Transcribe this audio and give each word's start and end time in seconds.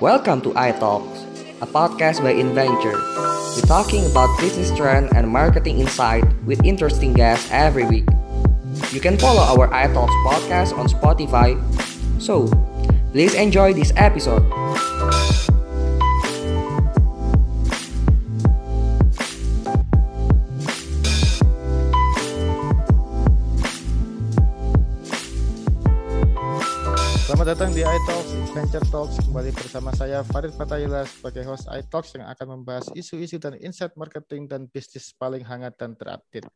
Welcome 0.00 0.40
to 0.42 0.50
iTalks, 0.54 1.26
a 1.58 1.66
podcast 1.66 2.22
by 2.22 2.30
Inventure. 2.30 2.94
We're 3.58 3.66
talking 3.66 4.06
about 4.06 4.30
business 4.38 4.70
trend 4.78 5.10
and 5.16 5.26
marketing 5.26 5.80
insight 5.80 6.22
with 6.46 6.62
interesting 6.62 7.14
guests 7.14 7.50
every 7.50 7.84
week. 7.84 8.06
You 8.92 9.00
can 9.00 9.18
follow 9.18 9.42
our 9.42 9.66
iTalks 9.74 10.14
podcast 10.22 10.78
on 10.78 10.86
Spotify. 10.86 11.58
So, 12.22 12.46
please 13.10 13.34
enjoy 13.34 13.74
this 13.74 13.92
episode. 13.96 14.46
Di 27.78 27.86
iTalks, 27.86 28.34
Adventure 28.34 28.86
Talks. 28.90 29.22
Kembali 29.22 29.54
bersama 29.54 29.94
saya 29.94 30.26
Farid 30.26 30.50
Fatayila 30.50 31.06
sebagai 31.06 31.46
host 31.46 31.70
iTalks 31.70 32.10
yang 32.10 32.26
akan 32.26 32.58
membahas 32.58 32.90
isu-isu 32.90 33.38
dan 33.38 33.54
insight 33.62 33.94
marketing 33.94 34.50
dan 34.50 34.66
bisnis 34.66 35.14
paling 35.14 35.46
hangat 35.46 35.78
dan 35.78 35.94
terupdate. 35.94 36.50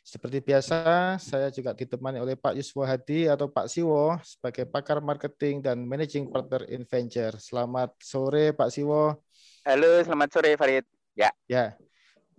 Seperti 0.00 0.40
biasa, 0.40 1.20
saya 1.20 1.52
juga 1.52 1.76
ditemani 1.76 2.24
oleh 2.24 2.40
Pak 2.40 2.56
Yuswo 2.56 2.88
Hadi 2.88 3.28
atau 3.28 3.52
Pak 3.52 3.68
Siwo 3.68 4.16
sebagai 4.24 4.64
pakar 4.64 5.04
marketing 5.04 5.60
dan 5.60 5.84
managing 5.84 6.32
partner 6.32 6.64
Inventure. 6.72 7.36
Selamat 7.36 7.92
sore 8.00 8.56
Pak 8.56 8.72
Siwo. 8.72 9.20
Halo, 9.68 10.00
selamat 10.00 10.28
sore 10.32 10.56
Farid. 10.56 10.88
Ya. 11.12 11.28
Ya. 11.52 11.76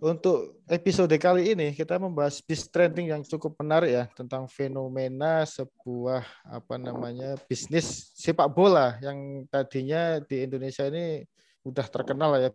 Untuk 0.04 0.60
episode 0.68 1.16
kali 1.16 1.56
ini 1.56 1.72
kita 1.72 1.96
membahas 1.96 2.44
bis 2.44 2.68
trending 2.68 3.08
yang 3.08 3.24
cukup 3.24 3.56
menarik 3.56 3.88
ya 3.88 4.04
tentang 4.12 4.44
fenomena 4.44 5.48
sebuah 5.48 6.20
apa 6.44 6.76
namanya 6.76 7.40
bisnis 7.48 8.12
sepak 8.12 8.52
bola 8.52 9.00
yang 9.00 9.48
tadinya 9.48 10.20
di 10.20 10.44
Indonesia 10.44 10.84
ini 10.92 11.24
udah 11.64 11.88
terkenal 11.88 12.36
ya. 12.36 12.52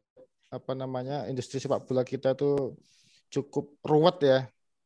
Apa 0.54 0.78
namanya 0.78 1.26
industri 1.26 1.58
sepak 1.58 1.90
bola 1.90 2.06
kita 2.06 2.38
tuh 2.38 2.78
cukup 3.34 3.82
ruwet 3.82 4.22
ya 4.22 4.40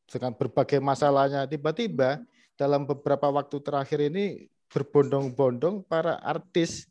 dengan 0.08 0.32
berbagai 0.32 0.80
masalahnya. 0.80 1.44
Tiba-tiba 1.44 2.24
dalam 2.56 2.88
beberapa 2.88 3.28
waktu 3.28 3.60
terakhir 3.60 4.08
ini 4.08 4.48
berbondong-bondong 4.72 5.84
para 5.84 6.16
artis 6.24 6.88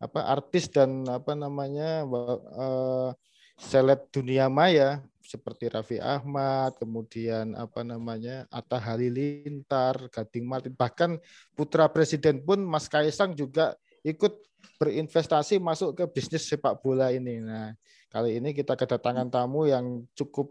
apa 0.00 0.32
artis 0.32 0.64
dan 0.72 1.04
apa 1.12 1.36
namanya 1.36 2.08
uh, 2.08 3.12
seleb 3.60 4.08
dunia 4.08 4.48
maya 4.48 5.04
seperti 5.30 5.70
Raffi 5.70 6.02
Ahmad, 6.02 6.74
kemudian 6.82 7.54
apa 7.54 7.86
namanya 7.86 8.50
Atta 8.50 8.82
Halilintar, 8.82 10.10
Gading 10.10 10.42
Martin, 10.42 10.74
bahkan 10.74 11.22
putra 11.54 11.86
presiden 11.86 12.42
pun 12.42 12.58
Mas 12.66 12.90
Kaisang 12.90 13.38
juga 13.38 13.78
ikut 14.02 14.34
berinvestasi 14.82 15.62
masuk 15.62 16.02
ke 16.02 16.04
bisnis 16.10 16.50
sepak 16.50 16.82
bola 16.82 17.14
ini. 17.14 17.38
Nah, 17.38 17.70
kali 18.10 18.42
ini 18.42 18.50
kita 18.50 18.74
kedatangan 18.74 19.30
tamu 19.30 19.70
yang 19.70 20.02
cukup 20.18 20.50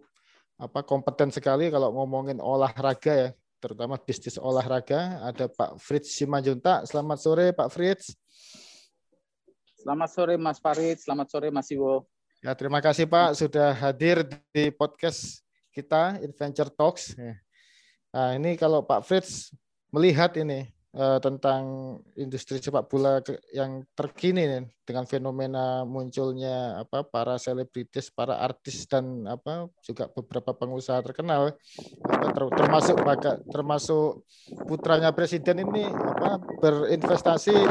apa 0.56 0.80
kompeten 0.88 1.32
sekali 1.36 1.68
kalau 1.68 1.92
ngomongin 1.92 2.40
olahraga 2.40 3.12
ya, 3.12 3.30
terutama 3.60 4.00
bisnis 4.00 4.40
olahraga. 4.40 5.20
Ada 5.28 5.52
Pak 5.52 5.76
Fritz 5.84 6.16
Simanjunta. 6.16 6.88
Selamat 6.88 7.20
sore 7.20 7.52
Pak 7.52 7.68
Fritz. 7.68 8.16
Selamat 9.80 10.10
sore 10.12 10.36
Mas 10.36 10.60
Farid, 10.60 11.00
selamat 11.00 11.28
sore 11.32 11.48
Mas 11.52 11.72
Iwo. 11.72 12.04
Ya, 12.40 12.56
terima 12.56 12.80
kasih 12.80 13.04
Pak 13.04 13.36
sudah 13.36 13.76
hadir 13.76 14.24
di 14.56 14.72
podcast 14.72 15.44
kita 15.76 16.24
Adventure 16.24 16.72
Talks. 16.72 17.12
Nah, 18.16 18.32
ini 18.40 18.56
kalau 18.56 18.80
Pak 18.80 19.04
Fritz 19.04 19.52
melihat 19.92 20.32
ini 20.40 20.72
uh, 20.96 21.20
tentang 21.20 22.00
industri 22.16 22.64
sepak 22.64 22.88
bola 22.88 23.20
yang 23.52 23.84
terkini 23.92 24.48
nih, 24.48 24.64
dengan 24.88 25.04
fenomena 25.04 25.84
munculnya 25.84 26.80
apa 26.80 27.04
para 27.04 27.36
selebritis, 27.36 28.08
para 28.08 28.40
artis 28.40 28.88
dan 28.88 29.28
apa 29.28 29.68
juga 29.84 30.08
beberapa 30.08 30.56
pengusaha 30.56 31.04
terkenal 31.04 31.60
ter, 32.08 32.44
termasuk 32.56 33.04
termasuk 33.52 34.24
putranya 34.64 35.12
presiden 35.12 35.68
ini 35.68 35.92
apa 35.92 36.40
berinvestasi 36.64 37.68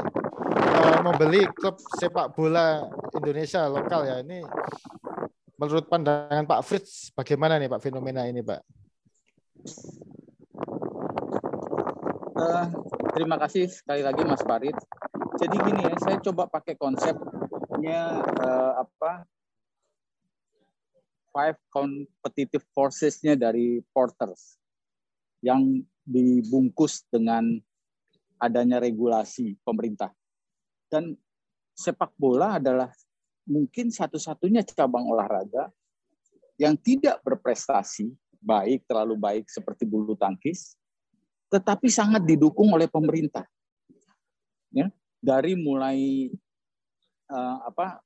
uh, 0.61 0.99
membeli 1.01 1.49
klub 1.57 1.81
sepak 1.97 2.37
bola 2.37 2.85
Indonesia 3.29 3.69
lokal 3.69 4.01
ya. 4.09 4.17
Ini 4.25 4.41
menurut 5.61 5.85
pandangan 5.85 6.49
Pak 6.49 6.65
Fritz 6.65 7.13
bagaimana 7.13 7.61
nih 7.61 7.69
Pak 7.69 7.85
fenomena 7.85 8.25
ini 8.25 8.41
Pak? 8.41 8.61
Uh, 12.39 12.67
terima 13.13 13.37
kasih 13.37 13.69
sekali 13.69 14.01
lagi 14.01 14.25
Mas 14.25 14.41
Farid. 14.41 14.73
Jadi 15.37 15.57
gini 15.61 15.81
ya, 15.85 15.95
saya 16.01 16.17
coba 16.25 16.49
pakai 16.49 16.73
konsepnya 16.81 18.25
uh, 18.25 18.81
apa 18.81 19.29
five 21.37 21.61
competitive 21.69 22.65
forces-nya 22.73 23.37
dari 23.37 23.85
Porters 23.93 24.57
yang 25.45 25.85
dibungkus 26.03 27.05
dengan 27.13 27.61
adanya 28.41 28.81
regulasi 28.81 29.59
pemerintah. 29.63 30.11
Dan 30.89 31.13
sepak 31.77 32.11
bola 32.17 32.57
adalah 32.57 32.89
mungkin 33.49 33.89
satu-satunya 33.89 34.63
cabang 34.69 35.09
olahraga 35.09 35.73
yang 36.61 36.77
tidak 36.77 37.19
berprestasi 37.25 38.13
baik 38.39 38.85
terlalu 38.85 39.17
baik 39.19 39.45
seperti 39.49 39.89
bulu 39.89 40.15
tangkis, 40.15 40.77
tetapi 41.49 41.89
sangat 41.89 42.23
didukung 42.29 42.71
oleh 42.71 42.87
pemerintah. 42.87 43.49
Ya, 44.69 44.93
dari 45.19 45.57
mulai 45.57 46.29
uh, 47.33 47.59
apa 47.65 48.05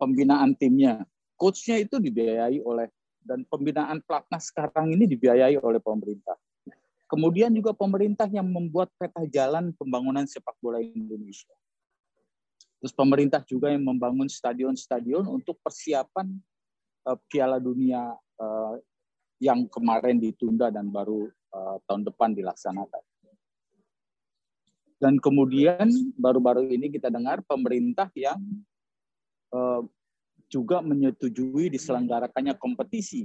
pembinaan 0.00 0.56
timnya, 0.56 1.04
coachnya 1.36 1.76
itu 1.76 2.00
dibiayai 2.00 2.64
oleh 2.64 2.88
dan 3.20 3.44
pembinaan 3.44 4.00
pelatnas 4.00 4.48
sekarang 4.48 4.96
ini 4.96 5.04
dibiayai 5.04 5.60
oleh 5.60 5.78
pemerintah. 5.78 6.40
Kemudian 7.04 7.50
juga 7.52 7.74
pemerintah 7.74 8.30
yang 8.30 8.46
membuat 8.48 8.88
peta 8.96 9.26
jalan 9.26 9.74
pembangunan 9.76 10.24
sepak 10.24 10.54
bola 10.62 10.78
Indonesia. 10.80 11.52
Terus 12.80 12.96
pemerintah 12.96 13.44
juga 13.44 13.68
yang 13.68 13.84
membangun 13.84 14.24
stadion-stadion 14.24 15.28
untuk 15.28 15.60
persiapan 15.60 16.32
uh, 17.04 17.18
Piala 17.28 17.60
Dunia 17.60 18.16
uh, 18.40 18.74
yang 19.36 19.68
kemarin 19.68 20.16
ditunda 20.16 20.72
dan 20.72 20.88
baru 20.88 21.28
uh, 21.52 21.76
tahun 21.84 22.08
depan 22.08 22.32
dilaksanakan. 22.32 23.04
Dan 25.00 25.16
kemudian 25.16 25.88
baru-baru 26.16 26.72
ini 26.72 26.92
kita 26.92 27.08
dengar 27.08 27.40
pemerintah 27.44 28.08
yang 28.12 28.40
uh, 29.52 29.80
juga 30.48 30.84
menyetujui 30.84 31.72
diselenggarakannya 31.72 32.56
kompetisi 32.56 33.24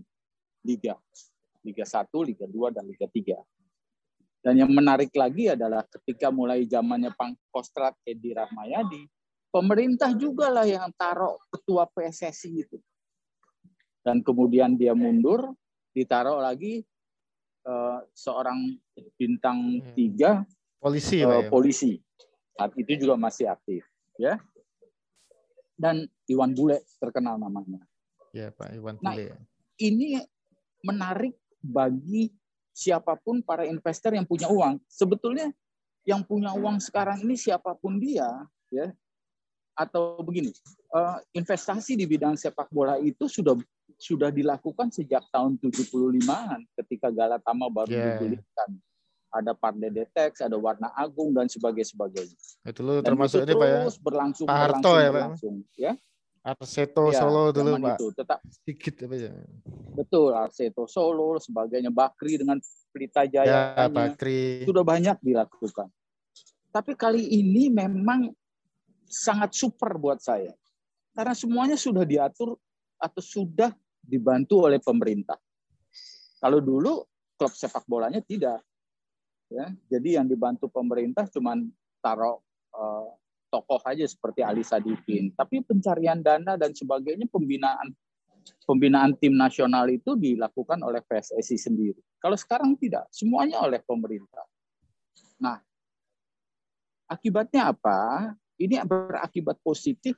Liga. 0.64 0.96
Liga 1.66 1.84
1, 1.84 2.08
Liga 2.28 2.46
2, 2.48 2.76
dan 2.76 2.84
Liga 2.86 3.08
3. 3.10 3.40
Dan 4.46 4.62
yang 4.62 4.70
menarik 4.70 5.10
lagi 5.18 5.50
adalah 5.50 5.82
ketika 5.90 6.30
mulai 6.30 6.64
zamannya 6.70 7.10
Pangkostrat 7.18 7.98
Edi 8.06 8.38
Rahmayadi, 8.38 9.04
pemerintah 9.56 10.12
juga 10.12 10.52
lah 10.52 10.68
yang 10.68 10.92
taruh 11.00 11.40
ketua 11.48 11.88
PSSI 11.88 12.52
itu. 12.60 12.78
Dan 14.04 14.20
kemudian 14.20 14.76
dia 14.76 14.92
mundur, 14.92 15.56
ditaruh 15.96 16.44
lagi 16.44 16.84
uh, 17.64 18.04
seorang 18.12 18.76
bintang 19.16 19.80
hmm. 19.80 19.96
tiga 19.96 20.44
polisi, 20.76 21.24
uh, 21.24 21.40
ya. 21.40 21.48
polisi. 21.48 21.92
Saat 22.60 22.76
itu 22.76 23.08
juga 23.08 23.16
masih 23.16 23.48
aktif, 23.48 23.88
ya. 24.20 24.36
Dan 25.80 26.04
Iwan 26.28 26.52
Bule 26.52 26.84
terkenal 27.00 27.40
namanya. 27.40 27.80
Ya 28.36 28.52
Pak 28.52 28.76
Iwan 28.76 29.00
nah, 29.00 29.16
Bule. 29.16 29.32
Nah, 29.32 29.40
ini 29.80 30.20
menarik 30.84 31.36
bagi 31.64 32.28
siapa 32.76 33.16
pun 33.16 33.40
para 33.40 33.64
investor 33.64 34.12
yang 34.20 34.28
punya 34.28 34.52
uang. 34.52 34.84
Sebetulnya 34.92 35.48
yang 36.04 36.28
punya 36.28 36.52
uang 36.54 36.84
sekarang 36.84 37.24
ini 37.24 37.40
siapa 37.40 37.74
pun 37.74 37.98
dia, 37.98 38.30
ya 38.70 38.94
atau 39.76 40.24
begini, 40.24 40.56
uh, 40.96 41.20
investasi 41.36 42.00
di 42.00 42.08
bidang 42.08 42.40
sepak 42.40 42.72
bola 42.72 42.96
itu 42.98 43.28
sudah 43.28 43.60
sudah 44.00 44.32
dilakukan 44.32 44.92
sejak 44.92 45.24
tahun 45.32 45.56
75-an 45.60 46.68
ketika 46.84 47.08
Galatama 47.12 47.68
baru 47.72 47.92
yeah. 47.92 48.20
didirikan. 48.20 48.70
Ada 49.36 49.52
Pardedetex, 49.52 50.40
ada 50.40 50.56
Warna 50.56 50.96
Agung 50.96 51.36
dan 51.36 51.52
sebagainya 51.52 51.92
sebagainya. 51.92 52.38
Itu 52.64 52.88
lu 52.88 53.04
termasuk 53.04 53.44
itu 53.44 53.52
ini 53.52 53.60
Pak 53.60 53.68
ya. 53.68 53.80
berlangsung 54.00 54.48
Pak 54.48 54.56
Harto 54.56 54.80
berlangsung, 54.80 54.96
ya 54.96 55.04
Pak. 55.04 55.12
Berlangsung, 55.12 55.56
ya. 55.76 55.94
Arseto 56.46 57.04
ya, 57.12 57.20
Solo 57.20 57.44
dulu 57.52 57.72
Pak. 57.84 57.98
Itu, 58.00 58.08
tetap 58.16 58.40
sedikit 58.48 58.94
apa 59.04 59.16
ya. 59.20 59.34
Betul, 59.92 60.32
Arseto 60.40 60.88
Solo 60.88 61.36
sebagainya 61.36 61.92
Bakri 61.92 62.40
dengan 62.40 62.64
Pelita 62.96 63.28
Jaya 63.28 63.76
ya, 63.76 63.92
Bakri. 63.92 64.64
sudah 64.64 64.88
banyak 64.88 65.20
dilakukan. 65.20 65.92
Tapi 66.72 66.96
kali 66.96 67.28
ini 67.28 67.68
memang 67.68 68.32
sangat 69.08 69.54
super 69.56 69.96
buat 69.98 70.20
saya. 70.20 70.54
Karena 71.16 71.32
semuanya 71.32 71.78
sudah 71.80 72.04
diatur 72.04 72.60
atau 73.00 73.22
sudah 73.24 73.72
dibantu 74.04 74.68
oleh 74.68 74.84
pemerintah. 74.84 75.40
Kalau 76.40 76.60
dulu 76.60 77.02
klub 77.40 77.54
sepak 77.54 77.88
bolanya 77.88 78.20
tidak. 78.22 78.60
Ya, 79.46 79.70
jadi 79.88 80.20
yang 80.22 80.26
dibantu 80.26 80.68
pemerintah 80.68 81.30
cuma 81.30 81.54
taruh 82.02 82.42
uh, 82.74 83.14
tokoh 83.54 83.80
aja 83.86 84.04
seperti 84.04 84.42
Ali 84.42 84.66
Sadikin. 84.66 85.32
Tapi 85.38 85.62
pencarian 85.62 86.20
dana 86.20 86.58
dan 86.58 86.74
sebagainya 86.74 87.30
pembinaan 87.30 87.94
pembinaan 88.66 89.18
tim 89.18 89.34
nasional 89.34 89.90
itu 89.90 90.14
dilakukan 90.18 90.82
oleh 90.82 91.02
PSSI 91.02 91.58
sendiri. 91.58 92.02
Kalau 92.22 92.38
sekarang 92.38 92.78
tidak, 92.78 93.10
semuanya 93.10 93.62
oleh 93.62 93.82
pemerintah. 93.82 94.46
Nah, 95.42 95.58
akibatnya 97.10 97.74
apa? 97.74 98.34
Ini 98.56 98.84
berakibat 98.88 99.60
positif 99.60 100.16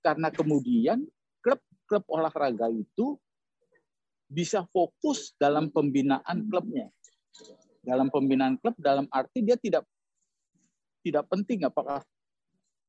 karena 0.00 0.32
kemudian 0.32 1.04
klub-klub 1.44 2.04
olahraga 2.08 2.72
itu 2.72 3.20
bisa 4.30 4.64
fokus 4.70 5.36
dalam 5.36 5.68
pembinaan 5.68 6.48
klubnya. 6.48 6.88
Dalam 7.80 8.08
pembinaan 8.08 8.56
klub 8.60 8.76
dalam 8.78 9.08
arti 9.12 9.44
dia 9.44 9.56
tidak 9.56 9.84
tidak 11.00 11.24
penting 11.32 11.64
apakah 11.64 12.04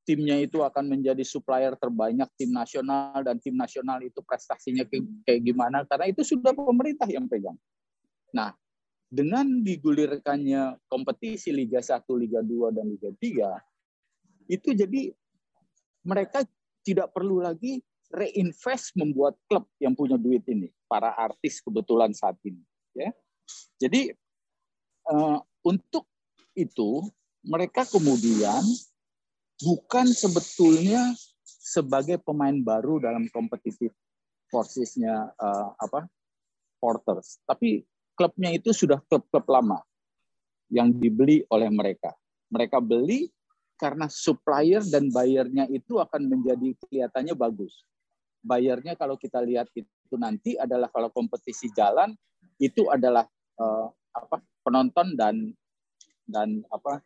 timnya 0.03 0.35
itu 0.39 0.59
akan 0.59 0.91
menjadi 0.91 1.23
supplier 1.23 1.77
terbanyak 1.79 2.27
tim 2.35 2.51
nasional 2.51 3.23
dan 3.23 3.39
tim 3.39 3.56
nasional 3.56 4.01
itu 4.03 4.19
prestasinya 4.25 4.83
kayak 5.23 5.41
gimana 5.41 5.88
karena 5.88 6.12
itu 6.12 6.25
sudah 6.25 6.51
pemerintah 6.51 7.07
yang 7.07 7.29
pegang. 7.31 7.56
Nah, 8.35 8.51
dengan 9.07 9.63
digulirkannya 9.63 10.88
kompetisi 10.88 11.51
Liga 11.51 11.79
1, 11.79 12.03
Liga 12.15 12.39
2 12.44 12.75
dan 12.75 12.85
Liga 12.91 13.12
3 13.15 13.70
itu 14.51 14.75
jadi 14.75 15.15
mereka 16.03 16.44
tidak 16.83 17.15
perlu 17.15 17.39
lagi 17.39 17.80
reinvest 18.12 18.92
membuat 19.00 19.39
klub 19.48 19.71
yang 19.80 19.95
punya 19.95 20.19
duit 20.19 20.44
ini, 20.51 20.68
para 20.92 21.15
artis 21.15 21.63
kebetulan 21.63 22.12
saat 22.12 22.36
ini 22.44 22.59
ya. 22.92 23.15
Jadi 23.80 24.12
uh, 25.07 25.39
untuk 25.63 26.03
itu 26.51 27.07
mereka 27.48 27.88
kemudian 27.88 28.59
bukan 29.63 30.12
sebetulnya 30.12 31.15
sebagai 31.47 32.19
pemain 32.19 32.56
baru 32.59 33.00
dalam 33.00 33.31
kompetitif 33.31 33.95
forcesnya 34.51 35.31
uh, 35.39 35.71
apa 35.80 36.12
Porters, 36.81 37.39
tapi 37.45 37.86
klubnya 38.18 38.51
itu 38.51 38.74
sudah 38.74 39.00
klub-klub 39.06 39.45
lama 39.47 39.80
yang 40.68 40.89
dibeli 40.92 41.45
oleh 41.54 41.69
mereka. 41.69 42.12
Mereka 42.51 42.81
beli 42.81 43.30
karena 43.81 44.06
supplier 44.06 44.86
dan 44.86 45.10
bayarnya 45.10 45.66
itu 45.74 45.98
akan 45.98 46.30
menjadi 46.30 46.78
kelihatannya 46.86 47.33
bagus. 47.33 47.81
Bayarnya 48.45 48.94
kalau 48.94 49.18
kita 49.18 49.42
lihat 49.42 49.74
itu 49.74 50.13
nanti 50.22 50.54
adalah 50.54 50.86
kalau 50.94 51.10
kompetisi 51.10 51.74
jalan 51.74 52.13
itu 52.62 52.86
adalah 52.94 53.25
uh, 53.57 53.89
apa 54.13 54.38
penonton 54.62 55.18
dan 55.18 55.50
dan 56.30 56.62
apa 56.69 57.01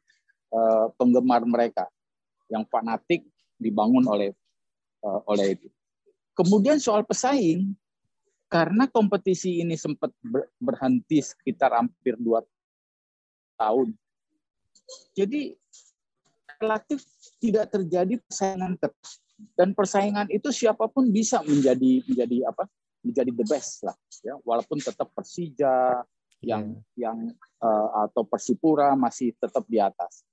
uh, 0.52 0.92
penggemar 1.00 1.48
mereka 1.48 1.88
yang 2.52 2.68
fanatik 2.68 3.24
dibangun 3.56 4.04
oleh 4.12 4.36
uh, 5.00 5.24
oleh 5.32 5.56
itu. 5.56 5.72
Kemudian 6.36 6.84
soal 6.84 7.08
pesaing, 7.08 7.72
karena 8.52 8.92
kompetisi 8.92 9.64
ini 9.64 9.80
sempat 9.80 10.12
berhenti 10.60 11.24
sekitar 11.24 11.72
hampir 11.72 12.20
dua 12.20 12.44
tahun, 13.56 13.96
jadi 15.16 15.56
relatif 16.62 17.04
tidak 17.40 17.72
terjadi 17.74 18.20
persaingan 18.24 18.76
ketat 18.80 19.20
dan 19.56 19.76
persaingan 19.76 20.28
itu 20.32 20.48
siapa 20.52 20.88
pun 20.88 21.12
bisa 21.12 21.44
menjadi 21.44 22.04
menjadi 22.08 22.38
apa? 22.48 22.64
Menjadi 23.04 23.32
the 23.36 23.46
best 23.46 23.84
lah 23.84 23.96
ya. 24.24 24.40
Walaupun 24.42 24.80
tetap 24.80 25.12
Persija 25.12 26.02
yang 26.44 26.76
yeah. 26.96 27.12
yang 27.12 27.18
uh, 27.60 28.08
atau 28.08 28.24
Persipura 28.24 28.96
masih 28.96 29.36
tetap 29.36 29.68
di 29.68 29.80
atas. 29.80 30.24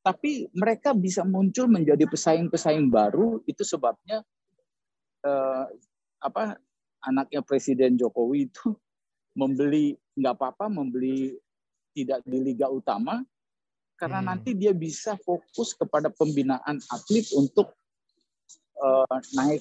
Tapi 0.00 0.48
mereka 0.56 0.96
bisa 0.96 1.22
muncul 1.28 1.68
menjadi 1.68 2.08
pesaing-pesaing 2.08 2.88
baru 2.88 3.44
itu 3.44 3.60
sebabnya 3.60 4.24
eh, 5.20 5.64
apa 6.24 6.56
anaknya 7.04 7.44
Presiden 7.44 8.00
Jokowi 8.00 8.48
itu 8.48 8.72
membeli 9.36 9.92
nggak 10.16 10.34
apa-apa 10.40 10.72
membeli 10.72 11.36
tidak 11.92 12.24
di 12.24 12.38
liga 12.40 12.72
utama 12.72 13.20
karena 14.00 14.24
hmm. 14.24 14.28
nanti 14.32 14.50
dia 14.56 14.72
bisa 14.72 15.20
fokus 15.20 15.76
kepada 15.76 16.08
pembinaan 16.08 16.80
atlet 16.88 17.28
untuk 17.36 17.68
uh, 18.80 19.16
naik 19.36 19.60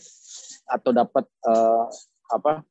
atau 0.63 0.95
dapat 0.95 1.27
uh, 1.43 1.91
apa 2.31 2.63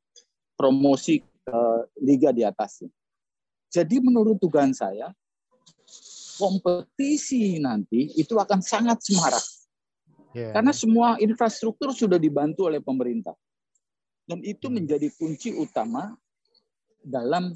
promosi 0.57 1.21
ke 1.21 1.59
liga 2.01 2.33
di 2.33 2.41
atasnya. 2.41 2.89
Jadi 3.69 4.01
menurut 4.01 4.41
dugaan 4.41 4.73
saya 4.73 5.13
kompetisi 6.41 7.61
nanti 7.61 8.17
itu 8.17 8.33
akan 8.33 8.65
sangat 8.65 9.05
semarak. 9.05 9.45
Yeah. 10.33 10.57
Karena 10.57 10.73
semua 10.73 11.21
infrastruktur 11.21 11.93
sudah 11.93 12.17
dibantu 12.17 12.65
oleh 12.65 12.81
pemerintah. 12.81 13.37
Dan 14.25 14.41
itu 14.41 14.73
hmm. 14.73 14.73
menjadi 14.81 15.05
kunci 15.13 15.53
utama 15.53 16.17
dalam 17.05 17.53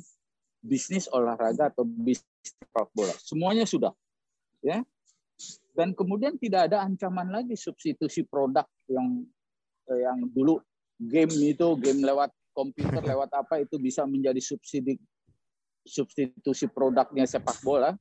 bisnis 0.62 1.09
olahraga 1.09 1.74
atau 1.74 1.81
bisnis 1.81 2.30
sepak 2.45 2.94
bola. 2.94 3.13
Semuanya 3.18 3.66
sudah. 3.66 3.94
Ya. 4.63 4.81
Dan 5.75 5.92
kemudian 5.98 6.39
tidak 6.39 6.71
ada 6.71 6.86
ancaman 6.88 7.27
lagi 7.30 7.57
substitusi 7.57 8.24
produk 8.24 8.65
yang 8.88 9.27
yang 9.89 10.18
dulu 10.31 10.63
game 10.95 11.33
itu 11.44 11.68
game 11.81 12.01
lewat 12.06 12.31
komputer 12.56 13.01
lewat 13.12 13.30
apa 13.36 13.60
itu 13.60 13.75
bisa 13.81 14.07
menjadi 14.07 14.39
subsidi 14.39 14.95
substitusi 15.83 16.71
produknya 16.71 17.27
sepak 17.27 17.60
bola 17.60 17.92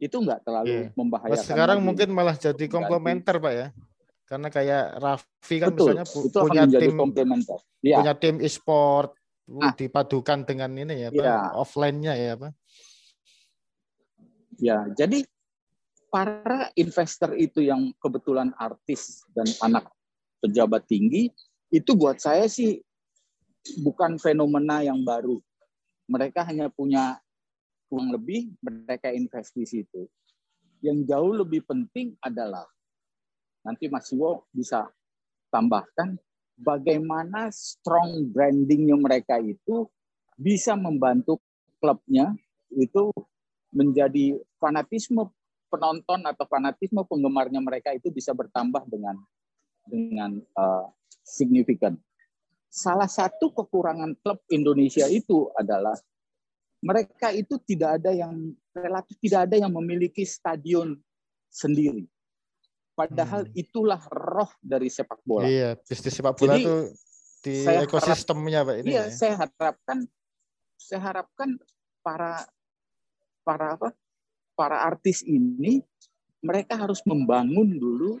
itu 0.00 0.16
nggak 0.16 0.44
terlalu 0.44 0.88
yeah. 0.88 0.92
membahayakan. 0.96 1.44
sekarang 1.44 1.78
lagi. 1.80 1.86
mungkin 1.86 2.08
malah 2.12 2.36
jadi 2.36 2.64
komplementer 2.72 3.36
pak 3.36 3.52
ya, 3.52 3.66
karena 4.24 4.48
kayak 4.48 4.84
Raffi 4.96 5.56
kan 5.60 5.68
Betul, 5.76 5.86
misalnya 5.92 6.06
pu 6.08 6.18
punya 6.32 6.62
tim 6.64 6.94
komplementer. 6.96 7.58
Ya. 7.84 7.96
punya 8.00 8.14
tim 8.16 8.36
e-sport 8.40 9.12
nah, 9.44 9.72
dipadukan 9.76 10.48
dengan 10.48 10.72
ini 10.72 11.04
ya, 11.04 11.08
ya. 11.12 11.52
offline-nya 11.52 12.16
ya 12.16 12.32
pak. 12.40 12.52
Ya, 14.60 14.78
jadi 14.92 15.24
para 16.10 16.68
investor 16.74 17.38
itu 17.38 17.62
yang 17.62 17.94
kebetulan 18.02 18.50
artis 18.58 19.22
dan 19.30 19.46
anak 19.62 19.86
pejabat 20.42 20.84
tinggi 20.90 21.30
itu 21.70 21.94
buat 21.94 22.18
saya 22.18 22.50
sih 22.50 22.82
bukan 23.80 24.18
fenomena 24.18 24.82
yang 24.82 25.06
baru. 25.06 25.38
Mereka 26.10 26.42
hanya 26.50 26.66
punya 26.66 27.22
uang 27.94 28.10
lebih, 28.18 28.50
mereka 28.58 29.14
invest 29.14 29.54
di 29.54 29.62
situ. 29.62 30.10
Yang 30.82 31.06
jauh 31.06 31.32
lebih 31.46 31.62
penting 31.62 32.18
adalah 32.18 32.66
nanti 33.62 33.86
Mas 33.86 34.10
Iwo 34.10 34.50
bisa 34.50 34.90
tambahkan 35.54 36.18
bagaimana 36.58 37.52
strong 37.54 38.26
brandingnya 38.32 38.96
mereka 38.98 39.38
itu 39.38 39.86
bisa 40.34 40.74
membantu 40.74 41.38
klubnya 41.78 42.32
itu 42.72 43.12
menjadi 43.70 44.40
fanatisme 44.56 45.28
penonton 45.70 46.20
atau 46.26 46.44
fanatisme 46.50 47.06
penggemarnya 47.06 47.62
mereka 47.62 47.94
itu 47.94 48.10
bisa 48.10 48.34
bertambah 48.34 48.82
dengan 48.90 49.16
dengan 49.86 50.42
uh, 50.58 50.90
signifikan. 51.22 51.94
Salah 52.70 53.10
satu 53.10 53.50
kekurangan 53.54 54.18
klub 54.22 54.42
Indonesia 54.50 55.06
itu 55.10 55.50
adalah 55.54 55.94
mereka 56.82 57.30
itu 57.30 57.58
tidak 57.62 58.02
ada 58.02 58.10
yang 58.14 58.54
relatif 58.74 59.16
tidak 59.20 59.50
ada 59.50 59.56
yang 59.58 59.72
memiliki 59.72 60.26
stadion 60.26 60.98
sendiri. 61.50 62.06
Padahal 62.94 63.48
hmm. 63.48 63.56
itulah 63.56 64.02
roh 64.12 64.50
dari 64.60 64.92
sepak 64.92 65.24
bola. 65.24 65.48
Iya, 65.48 65.78
bisnis 65.80 66.14
sepak 66.14 66.36
bola 66.36 66.56
Jadi, 66.56 66.62
itu 66.62 66.76
di 67.40 67.54
ekosistemnya 67.64 68.60
Pak 68.62 68.76
ini. 68.84 68.88
Iya, 68.92 69.04
ya. 69.08 69.12
saya 69.12 69.34
harapkan 69.40 69.98
saya 70.76 71.00
harapkan 71.00 71.56
para 72.04 72.44
para 73.40 73.66
apa? 73.76 73.88
Para 74.60 74.84
artis 74.84 75.24
ini 75.24 75.80
mereka 76.44 76.76
harus 76.76 77.00
membangun 77.08 77.80
dulu 77.80 78.20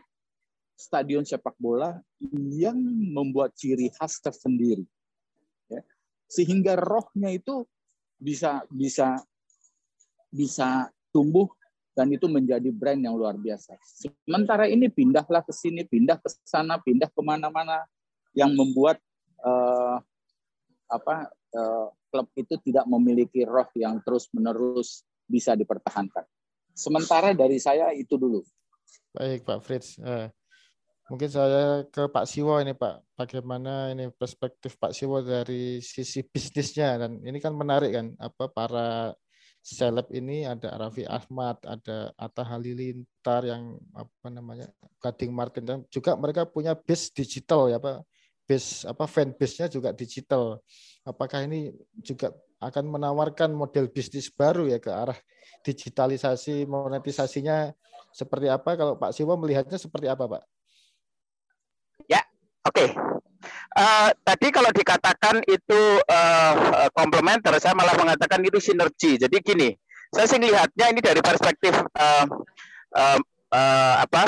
stadion 0.72 1.20
sepak 1.20 1.52
bola 1.60 2.00
yang 2.56 2.80
membuat 3.12 3.52
ciri 3.52 3.92
khas 3.92 4.24
tersendiri. 4.24 4.88
Ya. 5.68 5.84
Sehingga 6.24 6.80
rohnya 6.80 7.28
itu 7.28 7.68
bisa 8.16 8.64
bisa 8.72 9.20
bisa 10.32 10.88
tumbuh 11.12 11.52
dan 11.92 12.08
itu 12.08 12.24
menjadi 12.24 12.72
brand 12.72 13.04
yang 13.04 13.20
luar 13.20 13.36
biasa. 13.36 13.76
Sementara 13.84 14.64
ini 14.64 14.88
pindahlah 14.88 15.44
ke 15.44 15.52
sini, 15.52 15.84
pindah 15.84 16.16
ke 16.16 16.32
sana, 16.48 16.80
pindah 16.80 17.12
ke 17.12 17.20
mana-mana 17.20 17.84
yang 18.32 18.56
membuat 18.56 18.96
uh, 19.44 20.00
apa 20.88 21.28
uh, 21.52 21.92
klub 22.08 22.32
itu 22.32 22.56
tidak 22.64 22.88
memiliki 22.88 23.44
roh 23.44 23.68
yang 23.76 24.00
terus 24.00 24.32
menerus 24.32 25.04
bisa 25.30 25.54
dipertahankan. 25.54 26.26
Sementara 26.74 27.30
dari 27.30 27.62
saya 27.62 27.94
itu 27.94 28.18
dulu. 28.18 28.42
Baik 29.14 29.46
Pak 29.46 29.62
Fritz. 29.62 29.94
Uh, 30.02 30.26
Mungkin 31.10 31.26
saya 31.26 31.82
ke 31.90 32.06
Pak 32.06 32.22
Siwo 32.22 32.54
ini 32.62 32.70
Pak, 32.70 33.18
bagaimana 33.18 33.90
ini 33.90 34.14
perspektif 34.14 34.78
Pak 34.78 34.94
Siwo 34.94 35.18
dari 35.18 35.82
sisi 35.82 36.22
bisnisnya 36.22 37.02
dan 37.02 37.18
ini 37.26 37.42
kan 37.42 37.50
menarik 37.50 37.90
kan 37.90 38.14
apa 38.22 38.46
para 38.46 39.10
seleb 39.58 40.06
ini 40.14 40.46
ada 40.46 40.70
Raffi 40.78 41.02
Ahmad, 41.10 41.58
ada 41.66 42.14
Atta 42.14 42.46
Halilintar 42.46 43.42
yang 43.42 43.74
apa 43.90 44.26
namanya 44.30 44.70
Gading 45.02 45.34
Martin 45.34 45.64
dan 45.66 45.78
juga 45.90 46.14
mereka 46.14 46.46
punya 46.46 46.78
base 46.78 47.10
digital 47.10 47.66
ya 47.66 47.82
Pak. 47.82 48.06
Base 48.50 48.82
apa 48.82 49.06
fan 49.06 49.30
base-nya 49.30 49.70
juga 49.70 49.94
digital. 49.94 50.58
Apakah 51.06 51.46
ini 51.46 51.70
juga 52.02 52.34
akan 52.58 52.90
menawarkan 52.98 53.54
model 53.54 53.86
bisnis 53.86 54.26
baru 54.26 54.66
ya 54.66 54.82
ke 54.82 54.90
arah 54.90 55.16
digitalisasi 55.62 56.66
monetisasinya 56.66 57.70
seperti 58.10 58.50
apa 58.50 58.74
kalau 58.74 58.98
Pak 58.98 59.14
Siwo 59.14 59.38
melihatnya 59.38 59.78
seperti 59.78 60.10
apa 60.10 60.26
Pak? 60.26 60.42
Ya, 62.10 62.26
oke. 62.66 62.74
Okay. 62.74 62.88
Uh, 63.70 64.10
tadi 64.26 64.50
kalau 64.50 64.68
dikatakan 64.74 65.46
itu 65.46 65.80
uh, 66.10 66.90
komplementer, 66.90 67.54
saya 67.62 67.72
malah 67.78 67.94
mengatakan 67.94 68.42
itu 68.42 68.58
sinergi. 68.58 69.14
Jadi 69.14 69.36
gini, 69.40 69.70
saya 70.10 70.26
sih 70.26 70.42
lihatnya 70.42 70.90
ini 70.90 71.00
dari 71.00 71.22
perspektif 71.22 71.70
uh, 71.78 72.26
uh, 72.98 73.18
uh, 73.54 73.94
apa 74.02 74.26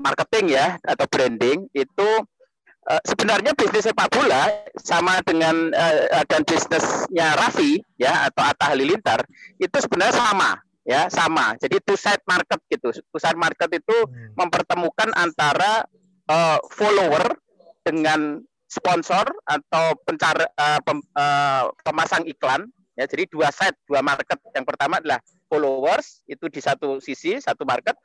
marketing 0.00 0.56
ya 0.56 0.80
atau 0.80 1.04
branding 1.04 1.68
itu 1.76 2.08
uh, 2.88 3.02
sebenarnya 3.04 3.52
bisnis 3.54 3.86
sepak 3.86 4.08
bola 4.10 4.48
sama 4.80 5.20
dengan 5.22 5.70
uh, 5.72 6.24
dan 6.26 6.42
bisnisnya 6.42 7.36
Raffi 7.36 7.80
ya 8.00 8.32
atau 8.32 8.42
Atta 8.48 8.72
Halilintar 8.72 9.22
itu 9.60 9.76
sebenarnya 9.76 10.16
sama 10.16 10.58
ya 10.88 11.06
sama. 11.12 11.52
Jadi 11.60 11.84
two 11.84 12.00
side 12.00 12.24
market 12.24 12.60
gitu. 12.72 12.88
Two 12.90 13.20
side 13.20 13.36
market 13.36 13.68
itu 13.76 13.96
hmm. 14.08 14.34
mempertemukan 14.34 15.12
antara 15.12 15.84
uh, 16.32 16.58
follower 16.72 17.36
dengan 17.84 18.40
sponsor 18.68 19.24
atau 19.48 19.96
pencar 20.04 20.36
uh, 20.44 20.80
pem, 20.84 21.00
uh, 21.16 21.72
pemasang 21.80 22.28
iklan 22.28 22.68
ya 23.00 23.08
jadi 23.08 23.24
dua 23.32 23.48
set 23.48 23.72
dua 23.88 24.04
market 24.04 24.36
yang 24.52 24.66
pertama 24.68 25.00
adalah 25.00 25.22
followers 25.48 26.20
itu 26.28 26.50
di 26.52 26.60
satu 26.60 27.00
sisi 27.00 27.40
satu 27.40 27.64
market 27.64 27.96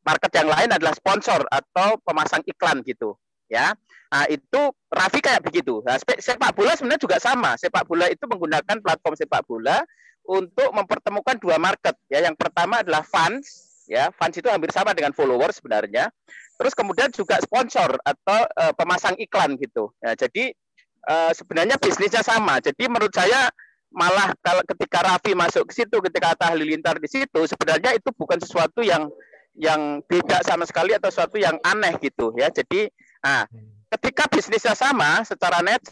market 0.00 0.32
yang 0.32 0.48
lain 0.48 0.70
adalah 0.72 0.96
sponsor 0.96 1.44
atau 1.52 2.00
pemasang 2.00 2.40
iklan 2.48 2.80
gitu 2.88 3.18
ya. 3.50 3.74
Nah, 4.06 4.24
itu 4.30 4.60
Raffi 4.86 5.18
kayak 5.18 5.42
begitu. 5.42 5.82
Nah, 5.82 5.98
sepak 5.98 6.54
bola 6.54 6.72
sebenarnya 6.78 7.02
juga 7.02 7.18
sama. 7.18 7.58
Sepak 7.58 7.84
bola 7.84 8.06
itu 8.06 8.22
menggunakan 8.24 8.78
platform 8.78 9.14
sepak 9.18 9.42
bola 9.44 9.82
untuk 10.26 10.70
mempertemukan 10.74 11.36
dua 11.38 11.56
market. 11.58 11.94
Ya 12.10 12.22
yang 12.22 12.38
pertama 12.38 12.82
adalah 12.82 13.02
fans. 13.02 13.66
Ya 13.86 14.10
fans 14.14 14.34
itu 14.34 14.46
hampir 14.50 14.70
sama 14.74 14.94
dengan 14.94 15.14
followers 15.14 15.58
sebenarnya. 15.58 16.10
Terus 16.56 16.72
kemudian 16.72 17.12
juga 17.12 17.36
sponsor 17.42 18.00
atau 18.02 18.40
uh, 18.56 18.72
pemasang 18.74 19.14
iklan 19.20 19.60
gitu. 19.60 19.92
Ya, 20.00 20.16
jadi 20.16 20.56
uh, 21.06 21.32
sebenarnya 21.36 21.76
bisnisnya 21.76 22.24
sama. 22.24 22.58
Jadi 22.58 22.88
menurut 22.88 23.12
saya 23.12 23.52
malah 23.92 24.34
kalau 24.42 24.64
ketika 24.66 25.04
Raffi 25.04 25.32
masuk 25.32 25.70
ke 25.70 25.82
situ 25.84 25.96
ketika 26.10 26.34
Atta 26.34 26.52
Halilintar 26.52 26.98
di 26.98 27.06
situ 27.06 27.46
sebenarnya 27.46 27.94
itu 27.94 28.10
bukan 28.12 28.36
sesuatu 28.42 28.82
yang 28.82 29.08
yang 29.56 30.04
beda 30.04 30.44
sama 30.44 30.68
sekali 30.68 30.92
atau 30.92 31.08
sesuatu 31.08 31.40
yang 31.40 31.56
aneh 31.64 31.96
gitu 32.02 32.34
ya. 32.36 32.50
Jadi 32.52 32.90
nah, 33.24 33.44
ketika 33.96 34.26
bisnisnya 34.28 34.74
sama 34.74 35.22
secara 35.22 35.62
net 35.62 35.82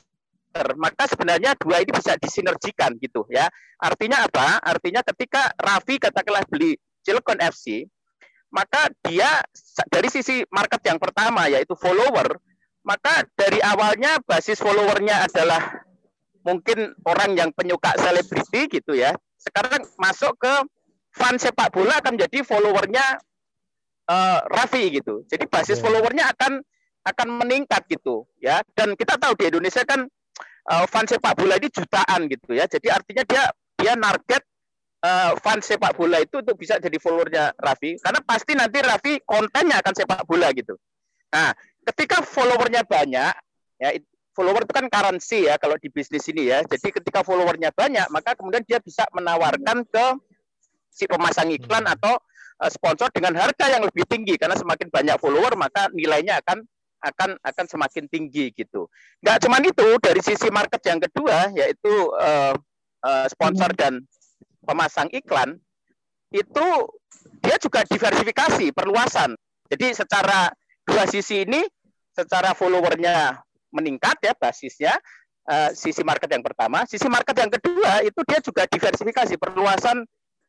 maka 0.78 1.10
sebenarnya 1.10 1.58
dua 1.58 1.82
ini 1.82 1.90
bisa 1.90 2.14
disinergikan 2.14 2.94
gitu 3.02 3.26
ya. 3.26 3.50
Artinya 3.82 4.22
apa? 4.22 4.62
Artinya 4.62 5.02
ketika 5.02 5.50
Raffi 5.58 5.98
katakanlah 5.98 6.46
beli 6.46 6.78
Cilegon 7.02 7.42
FC, 7.42 7.90
maka 8.54 8.86
dia 9.02 9.42
dari 9.90 10.06
sisi 10.06 10.46
market 10.54 10.78
yang 10.86 11.02
pertama 11.02 11.50
yaitu 11.50 11.74
follower, 11.74 12.38
maka 12.86 13.26
dari 13.34 13.58
awalnya 13.58 14.22
basis 14.22 14.62
followernya 14.62 15.26
adalah 15.26 15.82
mungkin 16.46 16.94
orang 17.02 17.34
yang 17.34 17.50
penyuka 17.50 17.98
selebriti 17.98 18.78
gitu 18.78 18.94
ya. 18.94 19.10
Sekarang 19.34 19.82
masuk 19.98 20.38
ke 20.38 20.54
fan 21.10 21.34
sepak 21.36 21.74
bola 21.74 21.98
akan 21.98 22.14
menjadi 22.14 22.46
followernya 22.46 23.06
uh, 24.06 24.38
Raffi 24.46 25.02
gitu. 25.02 25.26
Jadi 25.26 25.50
basis 25.50 25.82
yeah. 25.82 25.84
followernya 25.84 26.24
akan 26.30 26.62
akan 27.04 27.28
meningkat 27.44 27.84
gitu 27.86 28.24
ya. 28.40 28.64
Dan 28.72 28.96
kita 28.96 29.20
tahu 29.20 29.36
di 29.36 29.52
Indonesia 29.52 29.84
kan 29.84 30.08
uh, 30.72 30.84
fan 30.88 31.04
sepak 31.04 31.36
bola 31.36 31.60
ini 31.60 31.68
jutaan 31.68 32.26
gitu 32.26 32.56
ya. 32.56 32.64
Jadi 32.64 32.88
artinya 32.88 33.24
dia 33.28 33.44
dia 33.76 33.92
target 33.98 34.42
uh, 35.04 35.32
fans 35.38 35.64
sepak 35.68 35.92
bola 35.94 36.18
itu 36.24 36.40
untuk 36.40 36.56
bisa 36.56 36.80
jadi 36.80 36.96
followernya 36.96 37.52
Raffi 37.60 38.00
karena 38.00 38.20
pasti 38.24 38.52
nanti 38.56 38.78
Raffi 38.80 39.20
kontennya 39.22 39.84
akan 39.84 39.94
sepak 39.94 40.24
bola 40.24 40.48
gitu. 40.56 40.74
Nah, 41.34 41.52
ketika 41.92 42.22
followernya 42.22 42.86
banyak, 42.86 43.32
ya 43.82 43.88
follower 44.34 44.64
itu 44.64 44.72
kan 44.72 44.86
currency 44.86 45.50
ya 45.50 45.58
kalau 45.58 45.76
di 45.76 45.90
bisnis 45.92 46.24
ini 46.30 46.48
ya. 46.48 46.62
Jadi 46.64 46.94
ketika 46.94 47.26
followernya 47.26 47.74
banyak, 47.74 48.06
maka 48.08 48.38
kemudian 48.38 48.64
dia 48.64 48.78
bisa 48.80 49.04
menawarkan 49.12 49.84
ke 49.84 50.06
si 50.94 51.10
pemasang 51.10 51.50
iklan 51.50 51.84
atau 51.90 52.14
uh, 52.62 52.70
sponsor 52.70 53.10
dengan 53.10 53.34
harga 53.34 53.66
yang 53.66 53.82
lebih 53.82 54.06
tinggi 54.06 54.38
karena 54.38 54.54
semakin 54.54 54.86
banyak 54.88 55.18
follower 55.18 55.58
maka 55.58 55.90
nilainya 55.90 56.38
akan 56.38 56.62
akan 57.04 57.36
akan 57.44 57.66
semakin 57.68 58.08
tinggi 58.08 58.48
gitu. 58.56 58.88
Nggak 59.20 59.44
cuma 59.44 59.60
itu 59.60 59.88
dari 60.00 60.20
sisi 60.24 60.48
market 60.48 60.80
yang 60.88 60.98
kedua 60.98 61.52
yaitu 61.52 61.92
uh, 62.16 62.56
uh, 63.04 63.26
sponsor 63.28 63.70
dan 63.76 64.00
pemasang 64.64 65.12
iklan 65.12 65.60
itu 66.32 66.66
dia 67.44 67.56
juga 67.60 67.84
diversifikasi, 67.84 68.72
perluasan. 68.72 69.36
Jadi 69.68 69.92
secara 69.94 70.50
dua 70.84 71.04
sisi 71.08 71.44
ini, 71.44 71.62
secara 72.12 72.56
followernya 72.56 73.38
meningkat 73.70 74.18
ya 74.24 74.32
basisnya, 74.34 74.94
uh, 75.48 75.70
sisi 75.72 76.00
market 76.02 76.28
yang 76.32 76.44
pertama. 76.44 76.84
Sisi 76.88 77.06
market 77.06 77.36
yang 77.36 77.52
kedua 77.52 78.00
itu 78.02 78.20
dia 78.26 78.40
juga 78.40 78.62
diversifikasi, 78.66 79.34
perluasan 79.36 80.02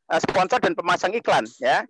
uh, 0.09 0.19
sponsor 0.19 0.59
dan 0.63 0.73
pemasang 0.73 1.13
iklan 1.13 1.45
ya. 1.59 1.83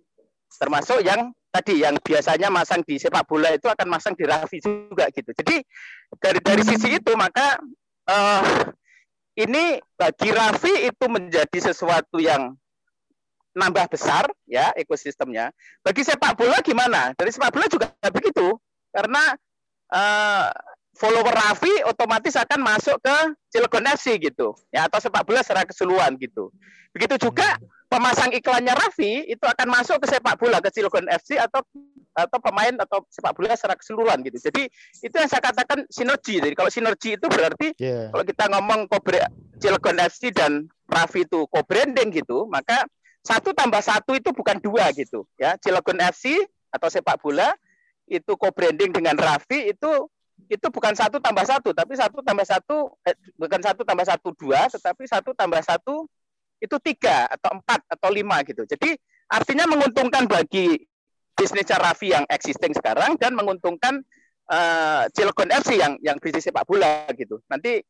Termasuk 0.46 1.02
yang 1.02 1.34
tadi 1.50 1.80
yang 1.80 1.96
biasanya 2.00 2.52
masang 2.52 2.84
di 2.84 3.00
sepak 3.00 3.24
bola 3.24 3.52
itu 3.52 3.66
akan 3.66 3.88
masang 3.88 4.12
di 4.12 4.24
Raffi 4.28 4.60
juga 4.60 5.08
gitu. 5.08 5.32
Jadi 5.32 5.64
dari 6.20 6.40
dari 6.44 6.62
sisi 6.62 7.00
itu 7.00 7.12
maka 7.16 7.56
uh, 8.08 8.68
ini 9.36 9.80
bagi 9.96 10.28
Raffi 10.32 10.88
itu 10.88 11.04
menjadi 11.08 11.58
sesuatu 11.72 12.20
yang 12.20 12.52
nambah 13.56 13.88
besar 13.88 14.28
ya 14.44 14.72
ekosistemnya. 14.76 15.48
Bagi 15.80 16.04
sepak 16.04 16.36
bola 16.36 16.60
gimana? 16.60 17.16
Dari 17.16 17.32
sepak 17.32 17.52
bola 17.56 17.66
juga 17.72 17.88
begitu. 18.12 18.60
Karena 18.92 19.32
uh, 19.92 20.48
follower 20.96 21.32
Raffi 21.32 21.84
otomatis 21.88 22.36
akan 22.36 22.60
masuk 22.64 22.96
ke 23.00 23.16
Cilegon 23.52 23.88
FC 23.96 24.20
gitu. 24.20 24.52
Ya 24.68 24.84
atau 24.84 25.00
sepak 25.00 25.24
bola 25.24 25.40
secara 25.40 25.64
keseluruhan 25.64 26.20
gitu. 26.20 26.52
Begitu 26.92 27.28
juga 27.28 27.56
pemasang 27.86 28.34
iklannya 28.34 28.74
Raffi 28.74 29.30
itu 29.30 29.44
akan 29.46 29.68
masuk 29.70 30.02
ke 30.02 30.06
sepak 30.10 30.34
bola 30.38 30.58
ke 30.58 30.70
Cilegon 30.74 31.06
FC 31.06 31.38
atau 31.38 31.62
atau 32.16 32.38
pemain 32.40 32.74
atau 32.80 33.04
sepak 33.12 33.36
bola 33.36 33.54
secara 33.54 33.76
keseluruhan 33.78 34.24
gitu. 34.26 34.48
Jadi 34.50 34.66
itu 35.04 35.14
yang 35.14 35.30
saya 35.30 35.42
katakan 35.44 35.84
sinergi. 35.92 36.42
Jadi 36.42 36.54
kalau 36.56 36.70
sinergi 36.72 37.14
itu 37.14 37.26
berarti 37.28 37.76
yeah. 37.78 38.10
kalau 38.10 38.24
kita 38.24 38.44
ngomong 38.50 38.80
kobre 38.90 39.22
Cilegon 39.60 40.00
FC 40.02 40.34
dan 40.34 40.66
Raffi 40.88 41.28
itu 41.28 41.46
co-branding 41.50 42.10
gitu, 42.14 42.48
maka 42.50 42.86
satu 43.22 43.50
tambah 43.52 43.82
satu 43.82 44.14
itu 44.14 44.30
bukan 44.34 44.58
dua 44.58 44.90
gitu 44.94 45.28
ya. 45.38 45.54
Cilegon 45.60 46.02
FC 46.02 46.42
atau 46.72 46.88
sepak 46.90 47.22
bola 47.22 47.54
itu 48.10 48.32
co-branding 48.34 48.90
dengan 48.90 49.14
Raffi 49.14 49.70
itu 49.70 50.10
itu 50.46 50.66
bukan 50.70 50.94
satu 50.94 51.18
tambah 51.18 51.42
satu, 51.42 51.74
tapi 51.74 51.98
satu 51.98 52.22
tambah 52.22 52.46
satu 52.46 52.94
eh, 53.02 53.16
bukan 53.34 53.60
satu 53.60 53.82
tambah 53.82 54.06
satu 54.06 54.28
dua, 54.36 54.70
tetapi 54.70 55.02
satu 55.08 55.34
tambah 55.34 55.58
satu 55.64 56.06
itu 56.60 56.76
tiga 56.80 57.28
atau 57.28 57.60
empat 57.60 57.84
atau 57.88 58.08
lima 58.08 58.40
gitu. 58.44 58.64
Jadi 58.64 58.96
artinya 59.28 59.68
menguntungkan 59.68 60.24
bagi 60.30 60.76
bisnis 61.36 61.68
Raffi 61.68 62.16
yang 62.16 62.24
existing 62.32 62.72
sekarang 62.72 63.20
dan 63.20 63.36
menguntungkan 63.36 64.00
uh, 64.48 65.04
Cilegon 65.12 65.52
FC 65.52 65.76
yang 65.76 66.00
yang 66.00 66.16
bisnis 66.16 66.48
sepak 66.48 66.64
bola 66.64 67.04
gitu. 67.12 67.44
Nanti 67.50 67.84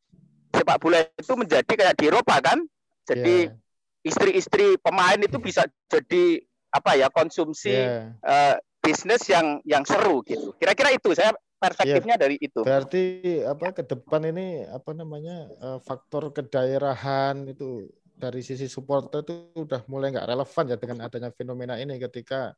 sepak 0.50 0.78
bola 0.82 1.04
itu 1.04 1.32
menjadi 1.38 1.72
kayak 1.72 1.96
di 1.96 2.04
Eropa 2.10 2.42
kan. 2.42 2.58
Jadi 3.06 3.46
yeah. 3.46 3.54
istri-istri 4.02 4.80
pemain 4.82 5.18
itu 5.20 5.38
bisa 5.38 5.62
jadi 5.86 6.42
apa 6.74 6.98
ya 6.98 7.08
konsumsi 7.08 7.70
yeah. 7.70 8.10
uh, 8.26 8.54
bisnis 8.82 9.22
yang 9.30 9.62
yang 9.62 9.86
seru 9.86 10.26
gitu. 10.26 10.58
Kira-kira 10.58 10.90
itu 10.90 11.14
saya 11.14 11.30
perspektifnya 11.62 12.18
yeah. 12.18 12.22
dari 12.26 12.36
itu. 12.42 12.60
Berarti 12.66 13.02
apa 13.46 13.70
ke 13.70 13.82
depan 13.86 14.26
ini 14.26 14.66
apa 14.66 14.90
namanya 14.90 15.46
uh, 15.62 15.78
faktor 15.78 16.34
kedaerahan 16.34 17.46
itu 17.46 17.86
dari 18.16 18.40
sisi 18.40 18.64
supporter 18.66 19.20
itu 19.20 19.52
udah 19.60 19.84
mulai 19.92 20.08
nggak 20.08 20.28
relevan 20.32 20.64
ya 20.72 20.76
dengan 20.80 20.98
adanya 21.04 21.30
fenomena 21.36 21.76
ini 21.76 22.00
ketika 22.00 22.56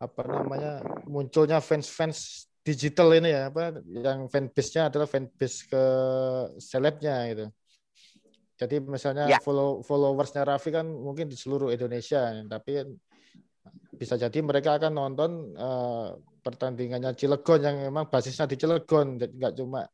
apa 0.00 0.22
namanya 0.24 0.80
munculnya 1.04 1.60
fans-fans 1.60 2.48
digital 2.64 3.12
ini 3.12 3.32
ya 3.32 3.52
apa 3.52 3.84
yang 3.84 4.28
fanbase-nya 4.32 4.88
adalah 4.88 5.04
fanbase 5.04 5.68
ke 5.68 5.84
selebnya 6.56 7.28
gitu. 7.28 7.46
Jadi 8.60 8.76
misalnya 8.84 9.24
ya. 9.24 9.38
follow 9.40 9.80
followersnya 9.80 10.44
Raffi 10.44 10.68
kan 10.68 10.84
mungkin 10.84 11.32
di 11.32 11.36
seluruh 11.36 11.72
Indonesia, 11.72 12.28
tapi 12.44 12.84
bisa 13.96 14.20
jadi 14.20 14.38
mereka 14.44 14.76
akan 14.76 14.92
nonton 14.92 15.56
uh, 15.56 16.12
pertandingannya 16.44 17.16
Cilegon 17.16 17.60
yang 17.64 17.76
memang 17.88 18.12
basisnya 18.12 18.44
di 18.44 18.60
Cilegon, 18.60 19.16
nggak 19.16 19.56
cuma 19.56 19.88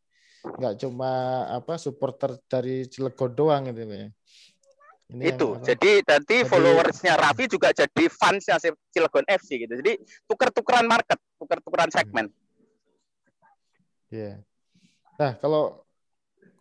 nggak 0.47 0.75
cuma 0.83 1.11
apa 1.51 1.79
supporter 1.79 2.39
dari 2.51 2.91
Cilegon 2.91 3.31
doang 3.39 3.71
gitu 3.71 3.87
ya. 3.87 4.11
Ini 5.07 5.39
itu. 5.39 5.55
Jadi 5.63 6.03
nanti 6.03 6.43
followersnya 6.43 7.15
Raffi 7.15 7.47
juga 7.47 7.71
jadi 7.71 8.05
fansnya 8.11 8.59
Cilegon 8.91 9.27
FC 9.31 9.63
gitu. 9.63 9.79
Jadi 9.79 10.03
tuker-tukeran 10.27 10.87
market, 10.91 11.19
tuker-tukeran 11.39 11.91
segmen. 11.95 12.27
Iya. 14.11 14.43
Yeah. 14.43 15.17
Nah, 15.17 15.33
kalau 15.39 15.87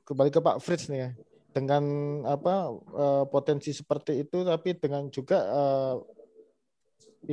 kembali 0.05 0.29
ke 0.29 0.39
Pak 0.39 0.61
Fritz 0.61 0.87
nih 0.93 0.99
ya, 1.01 1.09
dengan 1.49 1.83
apa 2.29 2.69
uh, 2.69 3.25
potensi 3.25 3.73
seperti 3.73 4.21
itu, 4.21 4.45
tapi 4.45 4.77
dengan 4.77 5.09
juga 5.09 5.41
uh, 5.49 5.95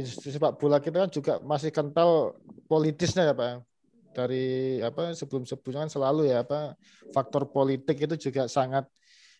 sepak 0.00 0.57
bola 0.57 0.81
kita 0.81 1.04
kan 1.04 1.11
juga 1.12 1.33
masih 1.45 1.69
kental 1.69 2.40
politisnya 2.64 3.28
ya 3.28 3.37
Pak. 3.37 3.61
Dari 4.12 4.81
apa 4.85 5.16
sebelum-sebelumnya 5.16 5.88
kan 5.88 5.90
selalu 5.92 6.28
ya 6.28 6.45
apa 6.45 6.76
faktor 7.16 7.49
politik 7.49 7.97
itu 7.97 8.28
juga 8.28 8.45
sangat 8.45 8.85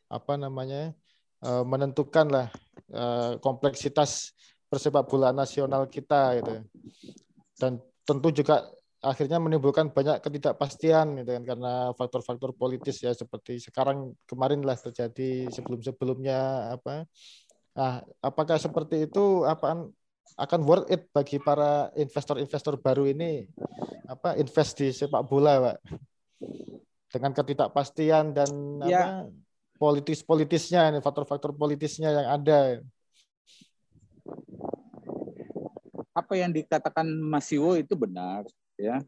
apa 0.09 0.37
namanya 0.41 0.97
uh, 1.43 1.65
menentukan 1.67 2.27
lah 2.31 2.47
uh, 2.95 3.37
kompleksitas 3.43 4.33
persepak 4.71 5.05
bola 5.05 5.35
nasional 5.35 5.91
kita 5.91 6.41
gitu. 6.41 6.55
Dan 7.59 7.79
tentu 8.07 8.29
juga 8.33 8.67
akhirnya 9.03 9.43
menimbulkan 9.43 9.91
banyak 9.91 10.23
ketidakpastian 10.23 11.19
gitu 11.19 11.31
kan 11.35 11.43
karena 11.43 11.73
faktor-faktor 11.99 12.55
politis 12.55 13.03
ya 13.03 13.11
seperti 13.11 13.59
sekarang 13.59 14.15
kemarin 14.31 14.63
lah 14.63 14.79
terjadi 14.79 15.51
sebelum-sebelumnya 15.51 16.71
apa 16.79 17.11
ah 17.75 17.99
apakah 18.23 18.63
seperti 18.63 19.11
itu 19.11 19.43
apa 19.43 19.91
akan 20.39 20.61
worth 20.63 20.87
it 20.87 21.11
bagi 21.11 21.43
para 21.43 21.91
investor-investor 21.99 22.79
baru 22.79 23.11
ini 23.11 23.51
apa 24.07 24.39
invest 24.39 24.79
di 24.79 24.95
sepak 24.95 25.27
bola 25.27 25.59
Pak 25.59 25.77
dengan 27.11 27.33
ketidakpastian 27.35 28.33
dan 28.33 28.51
ya. 28.87 29.27
apa 29.27 29.35
politis-politisnya 29.83 30.95
ini 30.95 30.99
faktor-faktor 31.03 31.51
politisnya 31.51 32.15
yang 32.15 32.29
ada. 32.39 32.59
Apa 36.15 36.39
yang 36.39 36.55
dikatakan 36.55 37.03
Mas 37.11 37.51
Iwo 37.51 37.75
itu 37.75 37.99
benar 37.99 38.47
ya. 38.79 39.03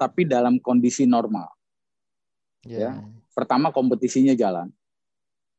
Tapi 0.00 0.24
dalam 0.24 0.56
kondisi 0.56 1.04
normal. 1.04 1.52
Yeah. 2.64 2.96
ya. 2.96 3.04
Pertama 3.36 3.68
kompetisinya 3.68 4.32
jalan. 4.32 4.72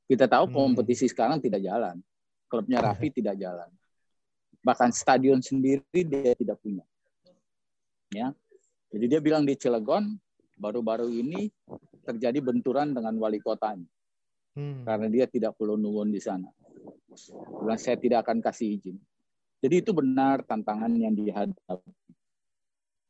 Kita 0.10 0.26
tahu 0.26 0.50
hmm. 0.50 0.56
kompetisi 0.58 1.06
sekarang 1.06 1.38
tidak 1.38 1.62
jalan. 1.62 2.02
Klubnya 2.50 2.82
Rafi 2.82 3.14
tidak 3.14 3.38
jalan. 3.38 3.70
Bahkan 4.66 4.90
stadion 4.90 5.46
sendiri 5.46 5.86
dia 5.94 6.34
tidak 6.34 6.58
punya. 6.58 6.82
Ya. 8.10 8.34
Jadi 8.90 9.06
dia 9.06 9.22
bilang 9.22 9.46
di 9.46 9.54
Cilegon 9.54 10.18
baru-baru 10.58 11.14
ini 11.14 11.54
terjadi 12.02 12.42
benturan 12.42 12.98
dengan 12.98 13.14
wali 13.22 13.38
kotanya 13.38 13.86
hmm. 14.60 14.84
karena 14.84 15.08
dia 15.08 15.26
tidak 15.32 15.56
perlu 15.56 15.80
nuwun 15.80 16.12
di 16.12 16.20
sana. 16.20 16.52
Bilang 17.64 17.80
saya 17.80 17.96
tidak 17.96 18.28
akan 18.28 18.44
kasih 18.44 18.76
izin. 18.76 19.00
Jadi 19.60 19.76
itu 19.84 19.92
benar 19.96 20.44
tantangan 20.44 20.92
yang 20.96 21.16
dihadapi. 21.16 21.92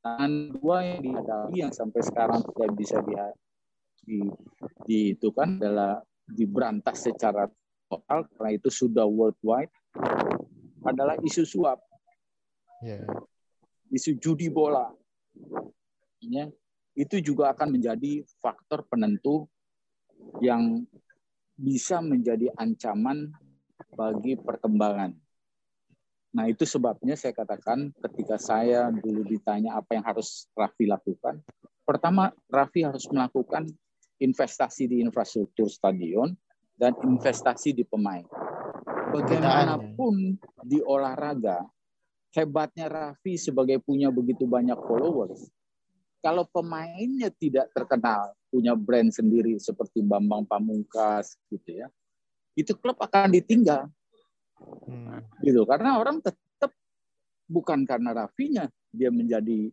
Tantangan 0.02 0.34
dua 0.54 0.78
yang 0.86 1.02
dihadapi 1.02 1.56
yang 1.58 1.74
sampai 1.74 2.02
sekarang 2.06 2.46
tidak 2.46 2.70
bisa 2.78 2.98
di, 3.02 3.14
di, 4.06 4.18
di 4.86 5.00
itu 5.18 5.30
kan 5.34 5.58
adalah 5.58 6.02
diberantas 6.30 7.10
secara 7.10 7.50
total 7.90 8.30
karena 8.38 8.52
itu 8.54 8.70
sudah 8.70 9.06
worldwide 9.10 9.74
adalah 10.86 11.20
isu 11.20 11.44
suap, 11.44 11.80
yeah. 12.86 13.04
isu 13.92 14.16
judi 14.22 14.48
bola, 14.48 14.88
ya. 16.24 16.48
Itu 16.96 17.24
juga 17.24 17.56
akan 17.56 17.80
menjadi 17.80 18.24
faktor 18.44 18.84
penentu 18.88 19.48
yang 20.44 20.84
bisa 21.60 22.00
menjadi 22.00 22.48
ancaman 22.56 23.36
bagi 23.92 24.40
perkembangan 24.40 25.12
Nah, 26.30 26.46
itu 26.46 26.62
sebabnya 26.62 27.18
saya 27.18 27.34
katakan 27.34 27.90
ketika 28.06 28.38
saya 28.38 28.94
dulu 28.94 29.26
ditanya 29.26 29.82
apa 29.82 29.98
yang 29.98 30.06
harus 30.06 30.46
Raffi 30.54 30.86
lakukan, 30.86 31.42
pertama 31.82 32.30
Raffi 32.46 32.86
harus 32.86 33.10
melakukan 33.10 33.66
investasi 34.22 34.86
di 34.86 35.02
infrastruktur 35.02 35.66
stadion 35.74 36.38
dan 36.78 36.94
investasi 37.02 37.74
di 37.74 37.82
pemain. 37.82 38.22
Bagaimanapun 39.10 40.38
di 40.62 40.78
olahraga, 40.86 41.66
hebatnya 42.38 42.86
Raffi 42.86 43.42
sebagai 43.42 43.82
punya 43.82 44.14
begitu 44.14 44.46
banyak 44.46 44.78
followers, 44.86 45.50
kalau 46.20 46.44
pemainnya 46.48 47.32
tidak 47.32 47.72
terkenal, 47.72 48.36
punya 48.52 48.76
brand 48.76 49.12
sendiri 49.14 49.56
seperti 49.62 50.04
Bambang 50.04 50.44
Pamungkas 50.44 51.40
gitu 51.48 51.84
ya, 51.84 51.88
itu 52.58 52.76
klub 52.76 53.00
akan 53.00 53.32
ditinggal 53.32 53.88
Hmm. 54.60 55.24
Gitu. 55.42 55.62
Karena 55.64 55.98
orang 55.98 56.20
tetap 56.20 56.72
bukan 57.48 57.88
karena 57.88 58.12
Rafinya 58.14 58.68
dia 58.92 59.10
menjadi 59.10 59.72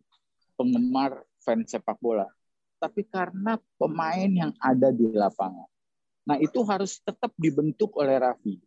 penggemar 0.57 1.21
fans 1.43 1.69
sepak 1.69 1.99
bola, 2.01 2.25
tapi 2.81 3.05
karena 3.05 3.59
pemain 3.77 4.29
yang 4.29 4.51
ada 4.57 4.89
di 4.89 5.05
lapangan. 5.13 5.69
Nah, 6.27 6.37
itu 6.43 6.59
harus 6.67 6.99
tetap 6.99 7.31
dibentuk 7.39 7.95
oleh 7.95 8.19
Raffi 8.19 8.59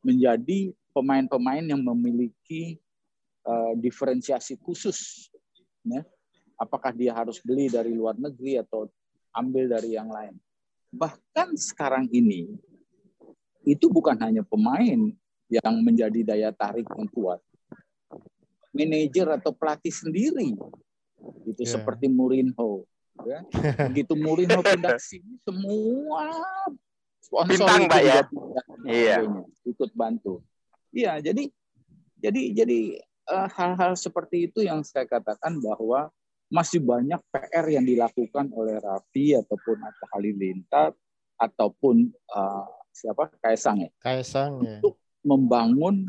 menjadi 0.00 0.72
pemain-pemain 0.96 1.60
yang 1.60 1.82
memiliki 1.84 2.80
uh, 3.44 3.76
diferensiasi 3.76 4.56
khusus. 4.56 5.28
Ya. 5.84 6.06
Apakah 6.62 6.94
dia 6.94 7.10
harus 7.10 7.42
beli 7.42 7.66
dari 7.66 7.90
luar 7.90 8.14
negeri 8.14 8.62
atau 8.62 8.86
ambil 9.34 9.66
dari 9.66 9.96
yang 9.96 10.06
lain. 10.12 10.36
Bahkan 10.92 11.56
sekarang 11.56 12.06
ini 12.12 12.52
itu 13.64 13.88
bukan 13.88 14.14
hanya 14.20 14.44
pemain 14.44 15.10
yang 15.48 15.74
menjadi 15.80 16.20
daya 16.22 16.50
tarik 16.52 16.86
yang 16.92 17.08
kuat. 17.10 17.40
Manajer 18.72 19.28
atau 19.36 19.52
pelatih 19.52 19.92
sendiri, 19.92 20.56
itu 21.44 21.62
yeah. 21.62 21.72
seperti 21.76 22.08
Mourinho. 22.08 22.88
Ya. 23.28 23.44
Begitu 23.92 24.16
Mourinho 24.16 24.64
pindah 24.64 24.96
sini, 24.96 25.36
semua 25.44 26.32
sponsor 27.20 27.68
Bintang, 27.68 27.84
itu 27.84 27.98
ya. 28.00 28.20
iya. 28.88 29.16
ikut 29.68 29.90
bantu. 29.92 30.40
Iya, 30.92 31.20
jadi 31.20 31.52
jadi 32.16 32.42
jadi 32.64 32.80
eh, 33.04 33.48
hal-hal 33.52 33.92
uh, 33.92 33.98
seperti 33.98 34.48
itu 34.48 34.64
yang 34.64 34.80
saya 34.84 35.04
katakan 35.04 35.60
bahwa 35.60 36.08
masih 36.52 36.84
banyak 36.84 37.16
PR 37.32 37.66
yang 37.72 37.84
dilakukan 37.88 38.52
oleh 38.52 38.76
Raffi 38.76 39.32
ataupun 39.32 39.76
Atta 39.80 40.06
Halilintar 40.12 40.92
ataupun 41.40 42.12
uh, 42.36 42.68
siapa? 42.92 43.32
Kaisang 43.40 43.88
ya. 43.88 43.90
Kaisang 44.04 44.60
ya. 44.60 44.76
Untuk 44.78 45.00
membangun 45.24 46.04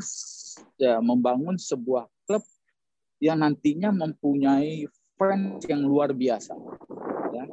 ya, 0.76 1.00
membangun 1.00 1.56
sebuah 1.56 2.04
klub 2.28 2.44
yang 3.24 3.40
nantinya 3.40 3.88
mempunyai 3.88 4.84
fans 5.16 5.64
yang 5.64 5.80
luar 5.80 6.12
biasa 6.12 6.52
ya. 7.32 7.48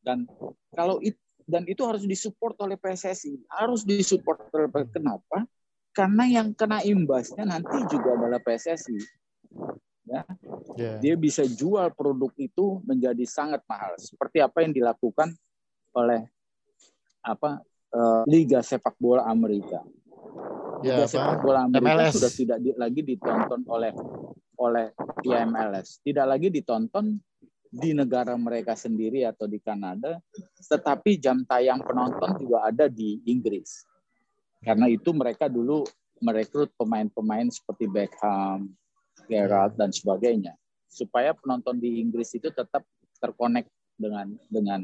Dan 0.00 0.24
kalau 0.72 0.96
itu 1.04 1.20
dan 1.50 1.66
itu 1.66 1.82
harus 1.82 2.06
disupport 2.06 2.54
oleh 2.62 2.78
PSSI 2.78 3.50
harus 3.50 3.82
disupport 3.82 4.38
oleh 4.54 4.70
kenapa? 4.86 5.42
Karena 5.90 6.22
yang 6.30 6.54
kena 6.54 6.78
imbasnya 6.86 7.42
nanti 7.42 7.74
juga 7.90 8.14
adalah 8.14 8.38
PSSI 8.38 8.96
ya 10.10 10.22
yeah. 10.74 10.98
dia 10.98 11.14
bisa 11.14 11.46
jual 11.46 11.94
produk 11.94 12.34
itu 12.34 12.82
menjadi 12.82 13.22
sangat 13.30 13.62
mahal 13.70 13.94
seperti 13.94 14.42
apa 14.42 14.66
yang 14.66 14.74
dilakukan 14.74 15.30
oleh 15.94 16.26
apa 17.22 17.62
uh, 17.94 18.26
Liga 18.26 18.58
Sepak 18.58 18.98
Bola 18.98 19.30
Amerika 19.30 19.86
Liga 20.80 21.04
ya, 21.04 21.08
sepak 21.08 21.44
bola 21.44 21.68
Amerika 21.68 22.08
MLS. 22.08 22.12
sudah 22.16 22.32
tidak 22.32 22.58
di, 22.64 22.70
lagi 22.72 23.00
ditonton 23.04 23.60
oleh 23.68 23.92
oleh 24.60 24.92
ya 25.24 25.44
MLS, 25.48 26.04
tidak 26.04 26.26
lagi 26.36 26.48
ditonton 26.52 27.16
di 27.70 27.96
negara 27.96 28.36
mereka 28.36 28.76
sendiri 28.76 29.24
atau 29.24 29.48
di 29.48 29.56
Kanada, 29.56 30.20
tetapi 30.58 31.16
jam 31.16 31.46
tayang 31.48 31.80
penonton 31.80 32.36
juga 32.36 32.68
ada 32.68 32.90
di 32.90 33.24
Inggris. 33.30 33.88
Karena 34.60 34.84
itu 34.90 35.16
mereka 35.16 35.48
dulu 35.48 35.86
merekrut 36.20 36.76
pemain-pemain 36.76 37.48
seperti 37.48 37.88
Beckham, 37.88 38.68
Gerrard 39.30 39.78
dan 39.78 39.94
sebagainya, 39.94 40.58
supaya 40.90 41.30
penonton 41.38 41.78
di 41.78 42.02
Inggris 42.02 42.34
itu 42.34 42.50
tetap 42.50 42.82
terkonek 43.22 43.70
dengan 43.94 44.34
dengan 44.50 44.80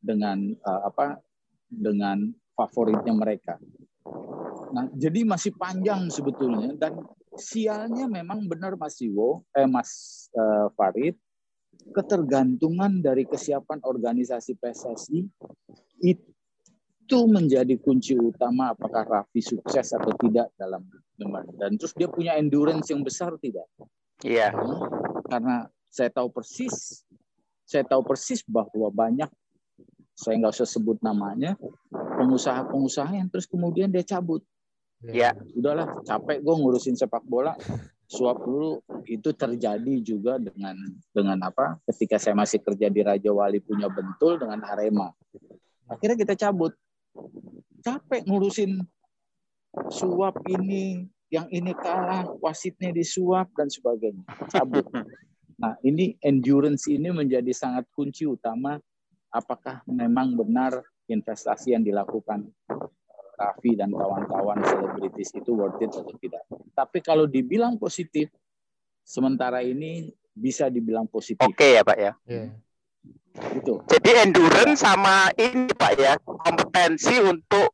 dengan 0.00 0.56
uh, 0.64 0.88
apa 0.88 1.20
dengan 1.68 2.32
favoritnya 2.56 3.12
mereka. 3.12 3.60
Nah, 4.72 4.88
jadi 4.96 5.28
masih 5.28 5.52
panjang 5.60 6.08
sebetulnya 6.08 6.72
dan 6.80 7.04
sialnya 7.36 8.08
memang 8.08 8.48
benar 8.48 8.80
Mas 8.80 8.96
Iwo, 9.04 9.44
eh 9.52 9.68
Mas 9.68 10.24
uh, 10.32 10.72
Farid, 10.72 11.20
ketergantungan 11.92 13.04
dari 13.04 13.28
kesiapan 13.28 13.84
organisasi 13.84 14.56
PSSI 14.56 15.20
itu 16.00 16.30
menjadi 17.26 17.74
kunci 17.80 18.14
utama 18.14 18.74
apakah 18.74 19.02
Raffi 19.06 19.42
sukses 19.42 19.90
atau 19.94 20.14
tidak 20.20 20.50
dalam 20.54 20.86
dan 21.60 21.76
terus 21.76 21.92
dia 21.92 22.08
punya 22.08 22.36
endurance 22.40 22.88
yang 22.88 23.04
besar 23.04 23.36
tidak? 23.42 23.68
Iya. 24.24 24.56
Karena 25.28 25.68
saya 25.92 26.08
tahu 26.08 26.32
persis, 26.32 27.04
saya 27.68 27.84
tahu 27.84 28.00
persis 28.04 28.40
bahwa 28.48 28.88
banyak 28.88 29.28
saya 30.16 30.36
nggak 30.36 30.52
usah 30.52 30.68
sebut 30.68 31.00
namanya, 31.00 31.56
pengusaha-pengusaha 31.92 33.16
yang 33.16 33.28
terus 33.32 33.48
kemudian 33.48 33.88
dia 33.88 34.04
cabut. 34.04 34.44
Ya. 35.00 35.32
Udahlah, 35.56 36.04
capek 36.04 36.44
gue 36.44 36.54
ngurusin 36.60 36.92
sepak 36.92 37.24
bola. 37.24 37.56
Suap 38.10 38.42
dulu 38.42 38.82
itu 39.06 39.32
terjadi 39.32 39.94
juga 40.02 40.36
dengan 40.36 40.76
dengan 41.14 41.38
apa? 41.46 41.80
Ketika 41.88 42.20
saya 42.20 42.36
masih 42.36 42.60
kerja 42.60 42.90
di 42.90 43.00
Raja 43.00 43.30
Wali 43.32 43.62
punya 43.64 43.88
Bentul 43.88 44.36
dengan 44.36 44.60
Arema. 44.66 45.08
Akhirnya 45.88 46.18
kita 46.20 46.34
cabut. 46.36 46.76
Capek 47.80 48.28
ngurusin 48.28 48.82
suap 49.88 50.42
ini, 50.50 51.06
yang 51.30 51.46
ini 51.48 51.72
kalah, 51.72 52.28
wasitnya 52.42 52.90
disuap 52.92 53.48
dan 53.56 53.70
sebagainya. 53.70 54.24
Cabut. 54.50 54.86
Nah, 55.60 55.76
ini 55.84 56.16
endurance 56.24 56.88
ini 56.88 57.12
menjadi 57.12 57.52
sangat 57.52 57.84
kunci 57.92 58.24
utama 58.24 58.80
apakah 59.28 59.84
memang 59.84 60.32
benar 60.32 60.80
investasi 61.04 61.76
yang 61.76 61.84
dilakukan 61.84 62.48
Raffi 63.40 63.72
dan 63.72 63.88
kawan-kawan 63.92 64.60
selebritis 64.64 65.32
itu 65.32 65.52
worth 65.56 65.80
it 65.80 65.92
atau 65.92 66.16
tidak. 66.20 66.44
Tapi 66.76 66.98
kalau 67.00 67.24
dibilang 67.24 67.80
positif, 67.80 68.28
sementara 69.00 69.64
ini 69.64 70.12
bisa 70.36 70.68
dibilang 70.68 71.08
positif. 71.08 71.44
Oke 71.44 71.76
ya 71.76 71.80
Pak 71.80 71.98
ya. 72.00 72.12
Yeah. 72.28 72.52
Gitu. 73.30 73.78
Jadi 73.86 74.10
endurance 74.26 74.82
sama 74.82 75.30
ini 75.38 75.70
Pak 75.70 75.92
ya, 75.96 76.18
kompetensi 76.18 77.14
untuk 77.22 77.72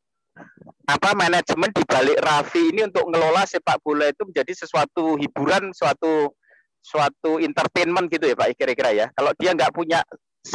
apa 0.87 1.16
manajemen 1.16 1.73
di 1.75 1.83
balik 1.83 2.21
Raffi 2.23 2.71
ini 2.71 2.87
untuk 2.87 3.09
ngelola 3.11 3.42
sepak 3.42 3.81
bola 3.83 4.07
itu 4.07 4.23
menjadi 4.23 4.53
sesuatu 4.55 5.16
hiburan, 5.19 5.73
suatu 5.75 6.31
suatu 6.79 7.42
entertainment 7.42 8.07
gitu 8.07 8.31
ya 8.31 8.37
Pak 8.38 8.55
kira-kira 8.55 8.90
ya. 8.95 9.07
Kalau 9.16 9.33
dia 9.35 9.51
nggak 9.57 9.73
punya 9.75 10.05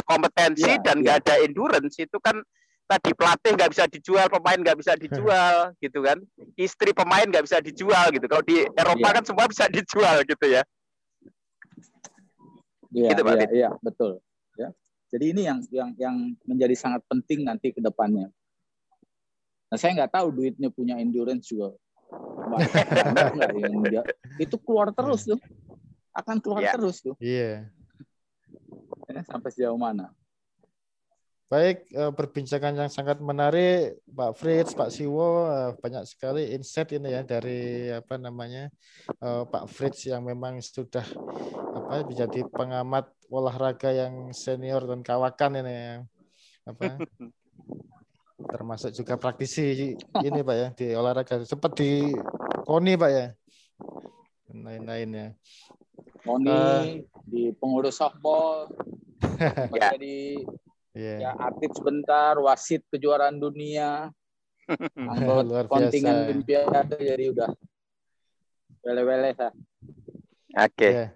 kompetensi 0.08 0.72
Ya, 0.72 0.80
dan 0.80 1.02
ya. 1.02 1.04
nggak 1.04 1.18
ada 1.28 1.36
endurance 1.44 2.00
itu 2.00 2.16
kan 2.24 2.40
tadi 2.88 3.12
pelatih 3.12 3.52
nggak 3.60 3.72
bisa 3.76 3.84
dijual, 3.92 4.28
pemain 4.32 4.60
nggak 4.62 4.78
bisa 4.80 4.94
dijual 4.96 5.56
gitu 5.84 6.00
kan. 6.00 6.18
Istri 6.56 6.96
pemain 6.96 7.28
nggak 7.28 7.44
bisa 7.44 7.58
dijual 7.60 8.06
gitu. 8.16 8.26
Kalau 8.30 8.44
di 8.46 8.64
Eropa 8.78 9.08
Ya. 9.12 9.16
kan 9.20 9.24
semua 9.28 9.46
bisa 9.50 9.66
dijual 9.68 10.24
gitu 10.24 10.46
ya. 10.48 10.64
Iya, 12.92 13.16
Gitu, 13.16 13.22
Pak 13.24 13.34
iya, 13.36 13.48
iya, 13.52 13.70
betul. 13.80 14.20
Jadi 15.12 15.26
ini 15.36 15.41
yang 15.43 15.60
yang 15.76 15.89
yang 16.00 16.15
menjadi 16.47 16.76
sangat 16.80 17.04
penting 17.12 17.43
nanti 17.43 17.76
ke 17.76 17.84
depannya. 17.84 18.32
Nah, 19.67 19.78
saya 19.80 19.95
nggak 19.95 20.12
tahu 20.15 20.32
duitnya 20.32 20.71
punya 20.71 20.95
endurance 21.00 21.52
juga. 21.52 21.76
Banyak 22.12 24.04
itu 24.43 24.56
keluar 24.63 24.95
terus 24.95 25.28
tuh. 25.28 25.39
Akan 26.15 26.39
keluar 26.39 26.63
Ya. 26.63 26.71
terus 26.76 27.04
tuh. 27.04 27.15
Iya. 27.19 27.71
Ya, 29.12 29.21
sampai 29.28 29.52
sejauh 29.52 29.80
mana. 29.80 30.15
Baik, 31.52 31.92
eh, 31.92 32.12
perbincangan 32.16 32.80
yang 32.80 32.88
sangat 32.88 33.20
menarik, 33.20 34.00
Pak 34.08 34.40
Fritz, 34.40 34.72
Pak 34.72 34.88
Siwo, 34.88 35.52
eh, 35.52 35.76
banyak 35.76 36.08
sekali 36.08 36.56
insight 36.56 36.96
ini 36.96 37.12
ya 37.12 37.28
dari 37.28 37.92
apa 37.92 38.16
namanya 38.16 38.72
eh, 39.20 39.44
Pak 39.44 39.68
Fritz 39.68 40.08
yang 40.08 40.24
memang 40.24 40.64
sudah 40.64 41.04
apa 41.76 42.08
menjadi 42.08 42.48
pengamat 42.48 43.12
olahraga 43.28 43.92
yang 43.92 44.32
senior 44.32 44.88
dan 44.88 45.04
kawakan 45.04 45.60
ini 45.60 45.76
ya. 45.76 45.96
apa 46.62 47.04
termasuk 48.48 48.96
juga 48.96 49.20
praktisi 49.20 49.92
ini 50.24 50.40
Pak 50.40 50.56
ya 50.56 50.68
di 50.72 50.88
olahraga 50.96 51.44
sempat 51.44 51.76
di 51.76 52.16
KONI 52.64 52.94
Pak 52.96 53.12
ya 53.12 53.28
lain-lainnya. 54.56 55.36
Moni 56.24 56.48
Eh. 56.48 57.04
di 57.28 57.52
pengurus 57.60 58.00
softball, 58.00 58.72
sempat 59.68 60.00
Ya. 61.02 61.18
Iya. 61.18 61.18
ya 61.18 61.32
atlet 61.42 61.74
sebentar, 61.74 62.34
wasit 62.38 62.86
kejuaraan 62.94 63.42
dunia, 63.42 64.14
anggota 65.12 65.66
kontingen 65.66 66.14
biasa. 66.14 66.30
olimpiade 66.30 66.96
jadi 67.02 67.26
udah 67.34 67.52
wele-wele. 68.86 69.34
Oke. 70.54 70.90
Ya. 70.90 71.08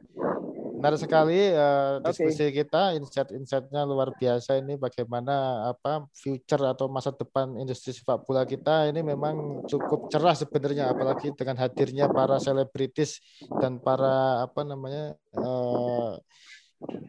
Menarik 0.76 1.02
sekali 1.02 1.40
eh, 1.50 1.92
Oke. 1.98 2.14
diskusi 2.14 2.52
kita, 2.52 2.94
insight-insightnya 3.00 3.88
luar 3.88 4.14
biasa 4.14 4.60
ini 4.60 4.78
bagaimana 4.78 5.66
apa 5.72 6.06
future 6.14 6.62
atau 6.62 6.86
masa 6.92 7.10
depan 7.10 7.58
industri 7.58 7.96
sepak 7.96 8.22
bola 8.28 8.46
kita 8.46 8.92
ini 8.92 9.02
memang 9.02 9.66
cukup 9.66 10.12
cerah 10.14 10.36
sebenarnya 10.36 10.92
apalagi 10.92 11.34
dengan 11.34 11.58
hadirnya 11.64 12.06
para 12.12 12.38
selebritis 12.38 13.18
dan 13.58 13.82
para 13.82 14.46
apa 14.46 14.62
namanya 14.62 15.16
eh, 15.34 16.12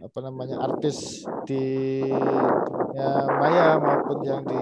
apa 0.02 0.18
namanya 0.24 0.62
artis 0.62 1.26
di 1.44 2.02
dunia 2.06 3.10
maya 3.36 3.66
maupun 3.80 4.18
yang 4.24 4.42
di 4.44 4.60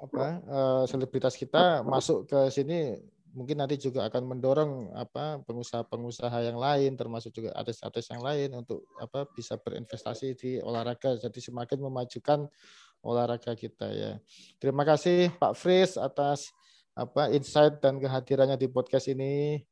apa 0.00 0.26
eh, 0.42 0.82
selebritas 0.88 1.36
kita 1.36 1.84
masuk 1.84 2.28
ke 2.28 2.50
sini 2.50 2.96
mungkin 3.30 3.62
nanti 3.62 3.78
juga 3.78 4.10
akan 4.10 4.26
mendorong 4.26 4.72
apa 4.98 5.38
pengusaha-pengusaha 5.46 6.50
yang 6.50 6.58
lain 6.58 6.98
termasuk 6.98 7.30
juga 7.30 7.54
artis-artis 7.54 8.10
yang 8.10 8.22
lain 8.26 8.50
untuk 8.58 8.90
apa 8.98 9.26
bisa 9.30 9.54
berinvestasi 9.54 10.34
di 10.34 10.50
olahraga 10.58 11.14
jadi 11.14 11.38
semakin 11.38 11.78
memajukan 11.78 12.50
olahraga 13.00 13.56
kita 13.56 13.88
ya. 13.90 14.12
Terima 14.60 14.84
kasih 14.84 15.32
Pak 15.38 15.56
Fris 15.56 15.96
atas 15.96 16.52
apa 16.92 17.32
insight 17.32 17.80
dan 17.80 17.96
kehadirannya 18.02 18.58
di 18.60 18.68
podcast 18.68 19.08
ini. 19.08 19.62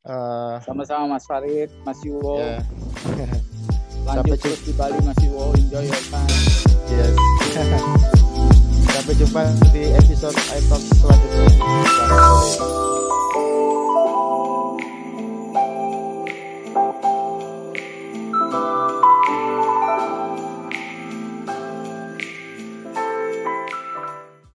Eh, 0.00 0.56
Sama-sama 0.64 1.16
Mas 1.16 1.28
Farid, 1.28 1.68
Mas 1.84 2.00
Yuwo. 2.08 2.40
Lanjut 4.08 4.16
Sampai 4.16 4.36
terus 4.40 4.60
di 4.64 4.72
Bali 4.72 4.96
Mas 5.04 5.18
Yuwo. 5.20 5.52
Enjoy 5.52 5.84
your 5.84 6.02
time. 6.08 6.32
yes. 6.88 7.12
Sampai 8.96 9.14
jumpa 9.20 9.44
di 9.76 9.92
episode 9.92 10.36
iTalk 10.56 10.82
selanjutnya. 10.96 11.44
Selamat 11.84 12.44
sore. 12.48 13.09